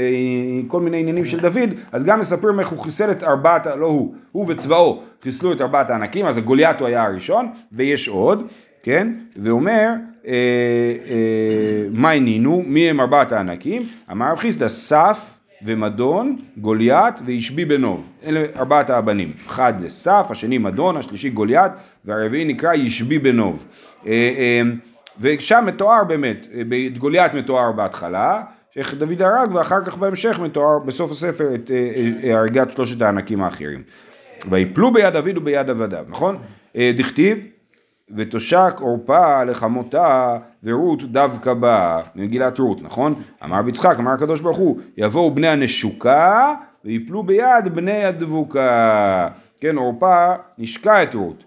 כל 0.68 0.82
מיני 0.82 1.00
עניינים 1.00 1.26
של 1.26 1.40
דוד, 1.40 1.70
אז 1.92 2.04
גם 2.04 2.20
מספרים 2.20 2.60
איך 2.60 2.70
הוא 2.70 2.80
חיסל 2.80 3.12
את 3.12 3.24
ארבעת, 3.24 3.66
לא 3.66 3.86
הוא, 3.86 4.16
הוא 4.32 4.46
וצבאו 4.48 5.04
חיסלו 5.24 5.54
את 5.54 5.62
ארבעת 5.62 5.90
הענקים, 5.90 6.26
אז 6.26 6.38
הגוליית 6.38 6.80
הוא 6.80 6.88
היה 6.88 7.04
הראשון, 7.04 7.48
ויש 7.72 8.08
עוד, 8.08 8.48
כן? 8.84 9.14
ואומר, 9.38 9.90
אה, 10.28 10.34
אה, 11.08 11.88
מה 11.92 12.12
הנינו? 12.12 12.64
מי 12.68 12.90
הם 12.90 13.00
ארבעת 13.00 13.32
הענקים? 13.32 13.88
אמר 14.12 14.32
רב 14.32 14.38
חיסדא, 14.38 14.68
סף 14.68 15.38
ומדון, 15.66 16.38
גוליית 16.58 17.16
וישבי 17.26 17.66
בנוב. 17.66 18.10
אלה 18.26 18.46
ארבעת 18.56 18.90
הבנים. 18.90 19.34
אחד 19.48 19.74
זה 19.80 19.90
סף, 19.90 20.28
השני 20.30 20.58
מדון, 20.58 20.98
השלישי 20.98 21.30
גוליית, 21.30 21.72
והרביעי 22.06 22.46
נקרא 22.46 22.74
ישבי 22.74 23.20
בנוב. 23.20 23.66
אה, 24.08 24.12
אה, 24.12 24.62
ושם 25.20 25.64
מתואר 25.68 26.04
באמת, 26.04 26.48
את 26.88 26.98
גוליית 26.98 27.34
מתואר 27.34 27.72
בהתחלה, 27.72 28.44
שאיך 28.72 28.94
דוד 28.94 29.22
הרג, 29.22 29.56
ואחר 29.56 29.86
כך 29.86 29.98
בהמשך 29.98 30.40
מתואר 30.40 30.80
בסוף 30.80 31.12
הספר 31.12 31.56
את 31.56 31.72
אה, 32.24 32.38
הריגת 32.38 32.72
שלושת 32.72 33.02
הענקים 33.02 33.44
האחרים. 33.44 33.84
ויפלו 34.50 34.94
ביד 34.94 35.14
דוד 35.14 35.38
וביד 35.38 35.70
עבדיו, 35.70 36.06
נכון? 36.10 36.38
דכתיב 36.98 37.38
ותושק 38.16 38.74
עורפה 38.80 39.44
לחמותה 39.44 40.38
ורות 40.64 41.12
דווקא 41.12 41.54
באה, 41.54 42.02
מגילת 42.16 42.60
רות, 42.60 42.82
נכון? 42.82 43.22
אמר 43.44 43.60
רבי 43.60 43.70
יצחק, 43.70 43.96
אמר 44.00 44.12
הקדוש 44.12 44.42
ברוך 44.42 44.58
הוא, 44.58 44.80
יבואו 44.98 45.36
בני 45.36 45.48
הנשוקה 45.48 46.54
ויפלו 46.86 47.24
ביד 47.24 47.76
בני 47.76 48.06
הדבוקה. 48.06 49.28
כן, 49.60 49.76
עורפה 49.76 50.34
נשקה 50.58 51.04
את 51.04 51.16
רות, 51.16 51.44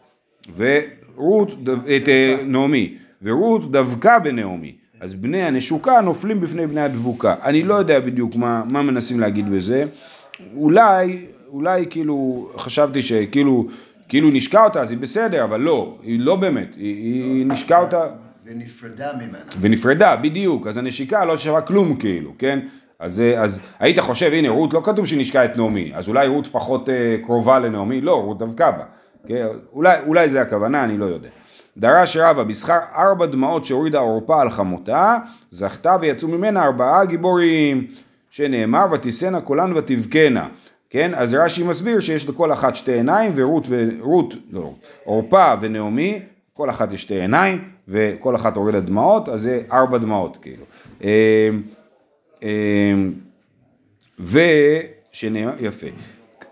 ורות, 1.16 1.64
דו- 1.64 1.72
את 1.96 2.08
אה, 2.08 2.36
נעמי, 2.46 2.94
ורות 3.22 3.70
דבקה 3.72 4.18
בנעמי. 4.18 4.72
אז 5.00 5.14
בני 5.14 5.42
הנשוקה 5.42 6.00
נופלים 6.00 6.40
בפני 6.40 6.66
בני 6.66 6.80
הדבוקה. 6.80 7.34
אני 7.42 7.62
לא 7.62 7.74
יודע 7.74 8.00
בדיוק 8.00 8.36
מה, 8.36 8.62
מה 8.70 8.82
מנסים 8.82 9.20
להגיד 9.20 9.50
בזה. 9.50 9.84
אולי, 10.56 11.26
אולי 11.48 11.86
כאילו, 11.90 12.48
חשבתי 12.56 13.02
שכאילו, 13.02 13.66
כאילו 14.08 14.30
נשקה 14.30 14.64
אותה 14.64 14.80
אז 14.80 14.90
היא 14.90 14.98
בסדר, 14.98 15.44
אבל 15.44 15.60
לא, 15.60 15.98
היא 16.02 16.20
לא 16.20 16.36
באמת, 16.36 16.74
היא, 16.76 17.24
היא 17.24 17.46
נשקה 17.46 17.78
אותה 17.78 18.02
ונפרדה 18.46 19.12
ממנה. 19.16 19.38
ונפרדה, 19.60 20.16
בדיוק, 20.16 20.66
אז 20.66 20.76
הנשיקה 20.76 21.24
לא 21.24 21.36
שווה 21.36 21.60
כלום 21.60 21.96
כאילו, 21.96 22.32
כן? 22.38 22.58
אז, 22.98 23.20
אה, 23.20 23.40
אז 23.42 23.60
היית 23.78 23.98
חושב, 23.98 24.30
הנה 24.32 24.48
רות 24.48 24.74
לא 24.74 24.80
כתוב 24.84 25.06
שנשקה 25.06 25.44
את 25.44 25.56
נעמי, 25.56 25.92
אז 25.94 26.08
אולי 26.08 26.26
רות 26.28 26.46
פחות 26.46 26.88
אה, 26.88 27.16
קרובה 27.22 27.58
לנעמי, 27.58 28.00
לא, 28.00 28.14
רות 28.14 28.38
דווקא 28.38 28.70
בה, 28.70 28.84
כן? 29.26 29.46
אולי, 29.72 29.96
אולי 30.06 30.28
זה 30.28 30.42
הכוונה, 30.42 30.84
אני 30.84 30.98
לא 30.98 31.04
יודע. 31.04 31.28
דרש 31.76 32.16
רבא, 32.16 32.42
בשכר 32.42 32.78
ארבע 32.94 33.26
דמעות 33.26 33.66
שהורידה 33.66 33.98
עורפה 33.98 34.40
על 34.40 34.50
חמותה, 34.50 35.16
זכתה 35.50 35.96
ויצאו 36.00 36.28
ממנה 36.28 36.64
ארבעה 36.64 37.04
גיבורים, 37.04 37.86
שנאמר 38.30 38.86
ותישאנה 38.92 39.40
קולן 39.40 39.72
ותבכנה, 39.76 40.48
כן? 40.90 41.14
אז 41.14 41.34
רש"י 41.34 41.62
מסביר 41.62 42.00
שיש 42.00 42.28
לכל 42.28 42.52
אחת 42.52 42.76
שתי 42.76 42.92
עיניים, 42.92 43.32
ורות, 43.36 43.64
ורות, 43.68 44.34
לא, 44.50 44.72
עורפה 45.04 45.54
ונעמי, 45.60 46.22
כל 46.54 46.70
אחת 46.70 46.92
יש 46.92 47.02
שתי 47.02 47.20
עיניים, 47.20 47.64
וכל 47.88 48.36
אחת 48.36 48.56
הורידה 48.56 48.80
דמעות, 48.80 49.28
אז 49.28 49.42
זה 49.42 49.62
ארבע 49.72 49.98
דמעות 49.98 50.38
כאילו. 50.42 50.64
אמ, 51.02 51.08
אמ, 52.42 53.12
ושנאמר, 54.20 55.52
יפה. 55.60 55.86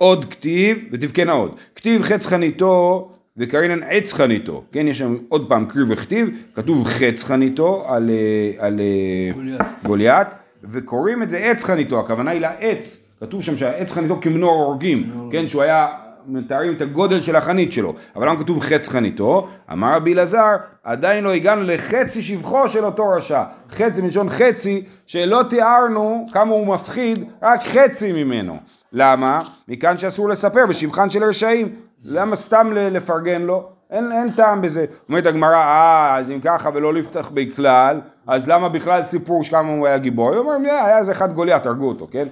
עוד 0.02 0.24
כתיב, 0.30 0.86
ותבכנה 0.92 1.32
עוד. 1.32 1.56
כתיב 1.74 2.02
חץ 2.02 2.26
חניתו 2.26 3.08
וקרינן 3.36 3.82
עץ 3.82 4.12
חניתו. 4.12 4.64
כן, 4.72 4.88
יש 4.88 4.98
שם 4.98 5.16
עוד 5.28 5.48
פעם 5.48 5.66
קריא 5.66 5.84
וכתיב, 5.88 6.28
כתוב 6.54 6.84
חץ 6.84 7.24
חניתו 7.24 7.84
על, 7.88 8.10
אה, 8.10 8.66
על 8.66 8.80
אה, 8.80 9.64
גוליית. 9.84 10.28
וקוראים 10.64 11.22
את 11.22 11.30
זה 11.30 11.38
עץ 11.38 11.64
חניתו, 11.64 12.00
הכוונה 12.00 12.30
היא 12.30 12.40
לעץ. 12.40 13.04
כתוב 13.20 13.42
שם 13.42 13.56
שהעץ 13.56 13.92
חניתו 13.92 14.18
כמנור 14.20 14.64
הורגים, 14.64 15.28
כן, 15.32 15.48
שהוא 15.48 15.62
היה, 15.62 15.86
מתארים 16.26 16.74
את 16.76 16.82
הגודל 16.82 17.20
של 17.20 17.37
החנית 17.37 17.72
שלו, 17.72 17.94
אבל 18.16 18.28
למה 18.28 18.38
כתוב 18.38 18.61
חץ 18.61 18.88
חניתו? 18.88 19.48
אמר 19.72 19.96
רבי 19.96 20.14
אלעזר, 20.14 20.56
עדיין 20.85 21.24
לא 21.24 21.32
הגענו 21.32 21.62
לחצי 21.62 22.22
שבחו 22.22 22.68
של 22.68 22.85
אותו 22.85 23.08
רשע. 23.08 23.42
חצי 23.70 24.02
מלשון 24.02 24.30
חצי, 24.30 24.85
שלא 25.06 25.42
תיארנו 25.50 26.26
כמה 26.32 26.50
הוא 26.52 26.66
מפחיד, 26.66 27.24
רק 27.42 27.61
חצי 27.62 28.24
ממנו. 28.24 28.56
למה? 28.92 29.40
מכאן 29.68 29.98
שאסור 29.98 30.28
לספר 30.28 30.66
בשבחן 30.68 31.11
של 31.11 31.24
רשעים. 31.24 31.68
למה 32.04 32.37
סתם 32.37 32.72
לפרגן 32.72 33.42
לו? 33.42 33.68
אין, 33.90 34.12
אין 34.12 34.30
טעם 34.30 34.62
בזה. 34.62 34.85
אומרת 35.08 35.26
הגמרא, 35.26 35.56
אה, 35.56 36.16
אז 36.16 36.30
אם 36.30 36.40
ככה 36.40 36.70
ולא 36.74 36.94
לפתח 36.94 37.30
בכלל, 37.35 38.00
אז 38.26 38.48
למה 38.48 38.68
בכלל 38.68 39.02
סיפור 39.02 39.44
שכמה 39.44 39.68
הוא 39.72 39.87
היה 39.87 39.98
גיבור? 39.98 40.35
הוא 40.35 40.52
אומר, 40.52 40.70
"אה, 40.70 40.87
היה 40.87 40.98
איזה 40.98 41.12
אחד 41.12 41.32
גוליית, 41.32 41.66
הרגו 41.66 41.88
אותו, 41.88 42.08
כן? 42.11 42.28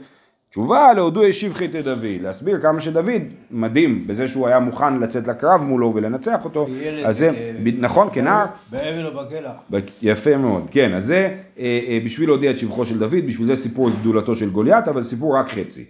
תשובה, 0.50 0.92
להודו 0.92 1.24
השיב 1.24 1.54
חטא 1.54 1.80
דוד, 1.80 2.22
להסביר 2.22 2.60
כמה 2.60 2.80
שדוד 2.80 3.10
מדהים 3.50 4.06
בזה 4.06 4.28
שהוא 4.28 4.46
היה 4.48 4.58
מוכן 4.58 5.00
לצאת 5.00 5.28
לקרב 5.28 5.60
מולו 5.62 5.92
ולנצח 5.94 6.44
אותו, 6.44 6.66
ילד, 6.82 7.04
אז 7.04 7.18
זה, 7.18 7.28
אה, 7.30 7.52
ב- 7.64 7.80
נכון, 7.80 8.08
כנער, 8.12 8.44
באבן 8.70 9.04
או 9.04 9.10
בכלא. 9.10 9.50
ב- 9.70 9.78
יפה 10.02 10.36
מאוד, 10.36 10.66
כן, 10.70 10.94
אז 10.94 11.06
זה 11.06 11.16
אה, 11.58 11.80
אה, 11.88 11.98
בשביל 12.04 12.28
להודיע 12.28 12.50
את 12.50 12.58
שבחו 12.58 12.84
של 12.84 12.98
דוד, 12.98 13.14
בשביל 13.28 13.46
זה 13.46 13.56
סיפור 13.56 13.88
את 13.88 13.94
גדולתו 14.00 14.34
של 14.34 14.50
גוליית, 14.50 14.88
אבל 14.88 15.04
סיפור 15.04 15.36
רק 15.36 15.48
חצי. 15.48 15.84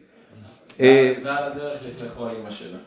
אה, 0.80 1.12
ועל 1.24 1.44
הדרך 1.52 1.78
לכלכו 1.96 2.26
אמא 2.26 2.50
שלה. 2.50 2.78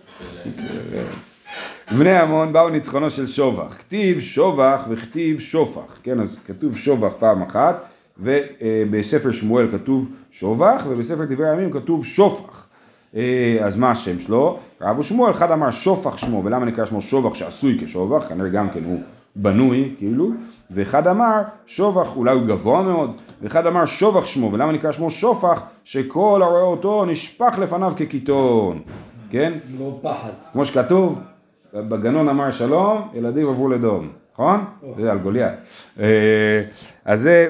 של- 1.90 1.98
בני 1.98 2.18
עמון 2.18 2.54
באו 2.54 2.70
ניצחונו 2.70 3.10
של 3.10 3.28
שובח, 3.28 3.76
כתיב 3.80 4.20
שובח 4.20 4.82
וכתיב 4.90 5.40
שופח, 5.40 5.98
כן, 6.04 6.20
אז 6.20 6.38
כתוב 6.48 6.78
שובח 6.78 7.12
פעם 7.20 7.42
אחת, 7.42 7.84
ובספר 8.20 9.32
שמואל 9.32 9.68
כתוב 9.72 10.10
שובח, 10.34 10.84
ובספר 10.90 11.26
דברי 11.26 11.50
הימים 11.50 11.72
כתוב 11.72 12.06
שופח. 12.06 12.68
אה, 13.16 13.58
אז 13.62 13.76
מה 13.76 13.92
השם 13.92 14.20
שלו? 14.20 14.60
רב 14.82 15.00
ושמואל, 15.00 15.32
אחד 15.32 15.52
אמר 15.52 15.72
שופח 15.72 16.18
שמו, 16.18 16.42
ולמה 16.46 16.66
נקרא 16.66 16.86
שמו 16.86 17.02
שובח 17.02 17.34
שעשוי 17.34 17.80
כשובח, 17.82 18.28
כנראה 18.30 18.50
גם 18.50 18.70
כן 18.70 18.84
הוא 18.84 19.00
בנוי, 19.36 19.96
כאילו, 19.98 20.32
ואחד 20.72 21.08
אמר 21.08 21.42
שובח, 21.66 22.16
אולי 22.16 22.34
הוא 22.34 22.48
גבוה 22.48 22.82
מאוד, 22.82 23.22
ואחד 23.42 23.68
אמר 23.68 23.86
שובח 23.86 24.26
שמו, 24.26 24.52
ולמה 24.54 24.72
נקרא 24.72 24.92
שמו 24.92 25.12
שופח? 25.12 25.62
שכל 25.84 26.42
הרואה 26.44 26.62
אותו 26.62 27.06
נשפך 27.06 27.56
לפניו 27.60 27.94
כקיטון, 27.98 28.82
כן? 29.30 29.54
לא 29.80 30.00
פחד. 30.02 30.30
כמו 30.54 30.66
שכתוב, 30.66 31.20
בגנון 31.74 32.30
אמר 32.30 32.52
שלום, 32.52 33.08
ילדים 33.14 33.50
עברו 33.50 33.70
לדום, 33.70 34.10
נכון? 34.34 34.66
זה 35.02 35.12
על 35.12 35.18
גוליית. 35.18 35.54
אה, 36.00 36.62
אז 37.06 37.22
זה, 37.22 37.50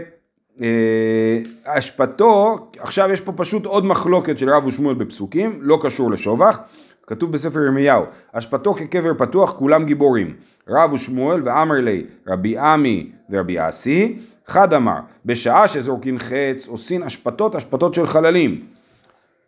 אשפתו, 1.65 2.57
עכשיו 2.79 3.11
יש 3.11 3.21
פה 3.21 3.31
פשוט 3.31 3.65
עוד 3.65 3.85
מחלוקת 3.85 4.37
של 4.37 4.49
רב 4.49 4.65
ושמואל 4.65 4.95
בפסוקים, 4.95 5.59
לא 5.61 5.79
קשור 5.81 6.11
לשובח, 6.11 6.59
כתוב 7.07 7.31
בספר 7.31 7.59
ירמיהו, 7.59 8.03
אשפתו 8.31 8.73
כקבר 8.73 9.13
פתוח 9.17 9.51
כולם 9.51 9.85
גיבורים, 9.85 10.33
רב 10.69 10.93
ושמואל 10.93 11.41
ואמר 11.43 11.75
לי, 11.75 12.03
רבי 12.27 12.57
עמי 12.57 13.11
ורבי 13.29 13.69
אסי, 13.69 14.17
חד 14.47 14.73
אמר, 14.73 14.99
בשעה 15.25 15.67
שזורקין 15.67 16.19
חץ 16.19 16.67
עושים 16.67 17.03
אשפתות 17.03 17.55
אשפתות 17.55 17.93
של 17.93 18.07
חללים, 18.07 18.61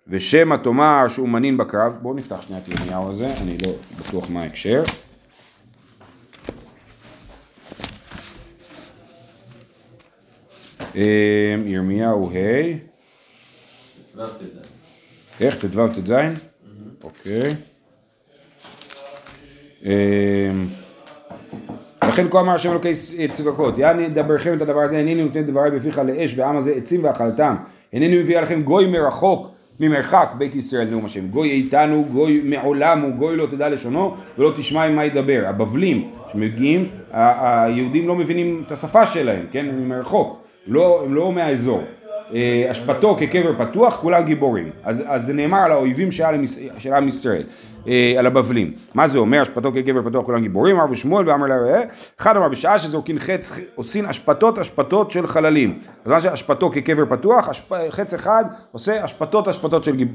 ושמא 0.08 0.56
תאמר 0.56 1.08
שהוא 1.08 1.30
מנין 1.30 1.58
בקרב, 1.58 1.98
בואו 2.02 2.14
נפתח 2.14 2.42
שנייה 2.42 2.62
את 2.62 2.68
ירמיהו 2.68 3.10
הזה, 3.10 3.28
אני 3.42 3.58
לא 3.58 3.70
בטוח 4.00 4.30
מה 4.30 4.42
ההקשר. 4.42 4.84
ירמיהו 11.66 12.30
ה'. 12.30 12.86
איך? 15.42 15.66
ט"ו 15.66 15.88
ט"ז? 15.88 16.14
אוקיי. 17.04 17.56
אה, 19.86 20.52
לכן 22.08 22.30
כה 22.30 22.40
אמר 22.40 22.56
השם 22.56 22.72
אלוקי 22.72 22.92
צבקות, 23.32 23.78
יעני 23.78 24.10
דברכם 24.10 24.54
את 24.58 24.62
הדבר 24.62 24.80
הזה, 24.80 24.98
הנני 24.98 25.24
נותן 25.24 25.42
דבריי 25.42 25.72
בפיך 25.72 25.98
לאש 25.98 26.40
ועם 26.40 26.58
הזה 26.58 26.74
עצים 26.74 27.04
ואכלתם, 27.04 27.56
הנני 27.94 28.22
מביא 28.22 28.38
עליכם 28.38 28.62
גוי 28.62 28.88
מרחוק 28.88 29.48
ממרחק 29.80 30.34
בית 30.38 30.56
ישראל 30.56 30.90
נאום 30.90 31.06
השם, 31.06 31.28
גוי 31.28 31.52
איתנו, 31.52 32.06
גוי 32.12 32.42
מעולם 32.44 33.02
הוא, 33.02 33.12
גוי 33.12 33.36
לא 33.36 33.46
תדע 33.46 33.70
לשונו 33.70 34.16
ולא 34.38 34.54
תשמע 34.58 34.84
עם 34.84 34.96
מה 34.96 35.06
ידבר, 35.06 35.44
הבבלים 35.48 36.12
שמגיעים, 36.32 36.90
היהודים 37.12 38.08
לא 38.08 38.16
מבינים 38.16 38.64
את 38.68 38.72
השפה 38.72 39.06
שלהם, 39.06 39.46
כן, 39.52 39.66
מרחוק, 39.76 40.45
לא, 40.68 41.02
הם 41.06 41.14
לא 41.14 41.32
מהאזור, 41.32 41.84
אה, 42.34 42.68
אשפתו 42.72 43.18
כקבר 43.20 43.66
פתוח, 43.66 44.00
כולם 44.02 44.24
גיבורים. 44.24 44.70
אז, 44.84 45.04
אז 45.08 45.26
זה 45.26 45.34
נאמר 45.34 45.58
על 45.58 45.72
האויבים 45.72 46.12
של 46.12 46.94
עם, 46.94 47.08
ישראל, 47.08 47.44
אה, 47.88 48.16
על 48.20 48.26
הבבלים. 48.26 48.74
מה 48.94 49.08
זה 49.08 49.18
אומר, 49.18 49.42
אשפתו 49.42 49.72
כקבר 49.72 50.10
פתוח, 50.10 50.26
כולם 50.26 50.42
גיבורים? 50.42 50.76
אמר 50.76 50.92
ושמואל 50.92 51.30
ואמר 51.30 51.48
לה, 51.48 51.56
אה, 51.56 51.84
אחד 52.20 52.38
אמר, 52.38 52.50
בשעה 52.50 52.80
שזורקין 52.80 53.20
חץ, 53.20 53.52
עושים 53.76 54.06
אשפתות 54.06 54.60
אשפתות 54.60 55.12
של 55.12 55.28
חללים. 55.28 55.80
אז 56.06 56.12
מה 56.12 56.20
שאשפתו 56.20 56.72
כקבר 56.72 57.06
פתוח, 57.18 57.50
אשפ, 57.50 57.72
חץ 57.90 58.14
אחד 58.14 58.46
עושה 58.72 59.06
אשפתות 59.06 59.48
אשפתות 59.48 59.84
של 59.84 59.96
גיב, 59.96 60.10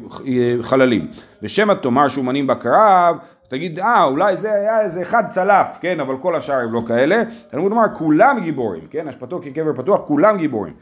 חללים. 0.63 1.09
ושמא 1.43 1.75
תאמר 1.75 2.09
שאומנים 2.09 2.47
בקרב, 2.47 3.17
תגיד, 3.51 3.79
אה, 3.79 4.05
אולי 4.05 4.37
זה 4.37 4.53
היה 4.53 4.81
איזה 4.81 5.03
אחד 5.03 5.23
צלף, 5.29 5.79
כן, 5.81 6.01
אבל 6.01 6.17
כל 6.17 6.35
השאר 6.35 6.55
הם 6.55 6.73
לא 6.73 6.83
כאלה. 6.87 7.23
תלמוד 7.51 7.73
אמר, 7.73 7.85
כולם 7.95 8.41
גיבורים, 8.43 8.87
כן, 8.91 9.09
אשפתו 9.09 9.41
כקבר 9.43 9.73
פתוח, 9.77 10.01
כולם 10.07 10.39
גיבורים. 10.39 10.73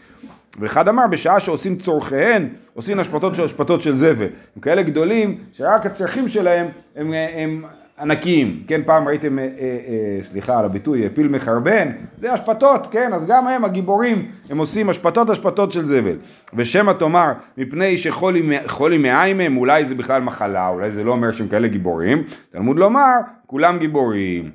ואחד 0.59 0.89
אמר, 0.89 1.07
בשעה 1.07 1.41
שעושים 1.41 1.77
צורכיהן, 1.77 2.49
עושים 2.75 3.01
אשפתות 3.01 3.35
של 3.35 3.45
אשפתות 3.45 3.83
של 3.83 3.95
זבל. 3.95 4.27
הם 4.57 4.63
כאלה 4.63 4.83
גדולים, 4.83 5.39
שרק 5.53 5.87
הצרכים 5.87 6.29
שלהם 6.29 6.69
הם, 6.97 7.13
הם 7.13 7.65
ענקיים. 8.01 8.63
כן, 8.67 8.81
פעם 8.87 9.09
ראיתם, 9.09 9.39
אה, 9.39 9.45
אה, 9.45 9.49
אה, 9.59 10.23
סליחה 10.23 10.59
על 10.59 10.65
הביטוי, 10.65 11.05
אה, 11.05 11.09
פיל 11.15 11.29
מחרבן, 11.29 11.89
זה 12.17 12.35
אשפתות, 12.35 12.87
כן, 12.91 13.13
אז 13.15 13.27
גם 13.27 13.49
הם 13.49 13.65
הגיבורים, 13.65 14.27
הם 14.51 14.59
עושים 14.59 14.91
אשפתות 14.91 15.31
אשפתות 15.31 15.73
של 15.73 15.85
זבל. 15.85 16.17
ושמא 16.55 16.93
תאמר, 16.93 17.33
מפני 17.57 17.97
שחולי 17.97 18.99
מאיים 18.99 19.41
הם, 19.41 19.57
אולי 19.57 19.85
זה 19.85 19.95
בכלל 19.95 20.23
מחלה, 20.23 20.69
אולי 20.69 20.91
זה 20.91 21.05
לא 21.05 21.13
אומר 21.13 21.31
שהם 21.31 21.49
כאלה 21.49 21.69
גיבורים. 21.69 22.23
תלמוד 22.51 22.79
לומר, 22.79 23.15
כולם 23.47 23.79
גיבורים. 23.79 24.51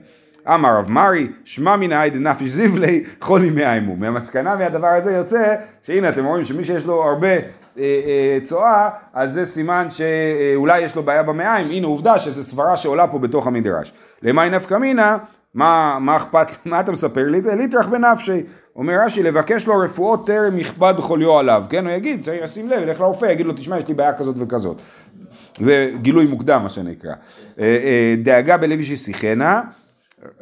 אמר 0.47 0.77
רב 0.77 0.89
מרי, 0.89 1.27
שמע 1.43 1.75
מן 1.75 1.91
העד 1.91 2.15
נפש 2.15 2.47
זיבלי, 2.47 3.03
חולי 3.21 3.49
מאיימו. 3.49 3.95
מהמסקנה 3.95 4.55
מהדבר 4.55 4.87
הזה 4.87 5.11
יוצא, 5.11 5.55
שהנה 5.81 6.09
אתם 6.09 6.25
רואים 6.25 6.45
שמי 6.45 6.63
שיש 6.63 6.85
לו 6.85 7.03
הרבה 7.03 7.27
צואה, 8.43 8.89
אז 9.13 9.33
זה 9.33 9.45
סימן 9.45 9.87
שאולי 9.89 10.81
יש 10.81 10.95
לו 10.95 11.03
בעיה 11.03 11.23
במעיים, 11.23 11.69
הנה 11.69 11.87
עובדה 11.87 12.19
שזו 12.19 12.43
סברה 12.43 12.77
שעולה 12.77 13.07
פה 13.07 13.19
בתוך 13.19 13.47
המדרש. 13.47 13.93
למאי 14.21 14.49
נפקא 14.49 14.75
מינה, 14.75 15.17
מה, 15.53 15.97
מה 16.01 16.15
אכפת, 16.15 16.47
מה 16.65 16.79
אתה 16.79 16.91
מספר 16.91 17.29
לי 17.29 17.37
את 17.37 17.43
זה? 17.43 17.55
ליטרח 17.55 17.87
בנפשי. 17.87 18.43
אומר 18.75 18.93
רש"י, 19.05 19.23
לבקש 19.23 19.67
לו 19.67 19.77
רפואות 19.79 20.27
טרם 20.27 20.59
יכבד 20.59 20.93
חוליו 20.97 21.39
עליו, 21.39 21.65
כן? 21.69 21.87
הוא 21.87 21.93
יגיד, 21.93 22.23
צריך 22.23 22.43
לשים 22.43 22.69
לב, 22.69 22.81
ילך 22.81 22.99
לרופא, 22.99 23.25
יגיד 23.25 23.45
לו, 23.45 23.53
תשמע, 23.53 23.77
יש 23.77 23.87
לי 23.87 23.93
בעיה 23.93 24.13
כזאת 24.13 24.35
וכזאת. 24.39 24.81
זה 25.57 25.91
גילוי 26.01 26.25
מוקדם, 26.25 26.63
מה 26.63 26.69
שנקרא. 26.69 27.13
אה, 27.59 27.63
אה, 27.63 28.15
דאגה 28.23 28.57
בלוי 28.57 28.83
ששיחנה, 28.83 29.61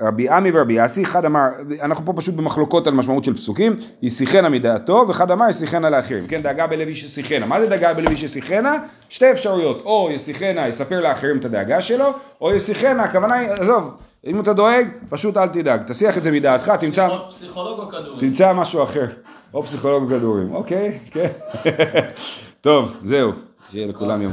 רבי 0.01 0.29
עמי 0.29 0.51
ורבי 0.53 0.85
אסי, 0.85 1.03
אחד 1.03 1.25
אמר, 1.25 1.41
אנחנו 1.81 2.05
פה 2.05 2.13
פשוט 2.13 2.35
במחלוקות 2.35 2.87
על 2.87 2.93
משמעות 2.93 3.23
של 3.23 3.33
פסוקים, 3.33 3.75
ישיחנה 4.01 4.49
מדעתו, 4.49 5.05
ואחד 5.07 5.31
אמר 5.31 5.49
ישיחנה 5.49 5.89
לאחרים, 5.89 6.27
כן, 6.27 6.41
דאגה 6.41 6.67
בלוי 6.67 6.95
ששיחנה, 6.95 7.45
מה 7.45 7.61
זה 7.61 7.67
דאגה 7.67 7.93
בלוי 7.93 8.15
ששיחנה? 8.15 8.77
שתי 9.09 9.31
אפשרויות, 9.31 9.81
או 9.85 10.09
ישיחנה 10.11 10.67
יספר 10.67 10.99
לאחרים 10.99 11.37
את 11.37 11.45
הדאגה 11.45 11.81
שלו, 11.81 12.05
או 12.41 12.55
ישיחנה, 12.55 13.03
הכוונה 13.03 13.35
היא, 13.35 13.49
עזוב, 13.49 13.93
אם 14.25 14.39
אתה 14.39 14.53
דואג, 14.53 14.87
פשוט 15.09 15.37
אל 15.37 15.47
תדאג, 15.47 15.81
תסיח 15.83 16.17
את 16.17 16.23
זה 16.23 16.31
מדעתך, 16.31 16.71
תמצא, 16.79 17.07
פסיכו- 17.07 17.29
פסיכולוג 17.29 17.79
או 17.79 17.87
כדורים? 17.89 18.19
תמצא 18.19 18.53
משהו 18.53 18.83
אחר, 18.83 19.05
או 19.53 19.63
פסיכולוג 19.63 20.03
בכדורים, 20.09 20.55
אוקיי, 20.55 20.99
כן, 21.11 21.27
טוב, 22.61 22.95
זהו, 23.03 23.31
שיהיה 23.71 23.87
לכולם 23.87 24.21
יום 24.21 24.29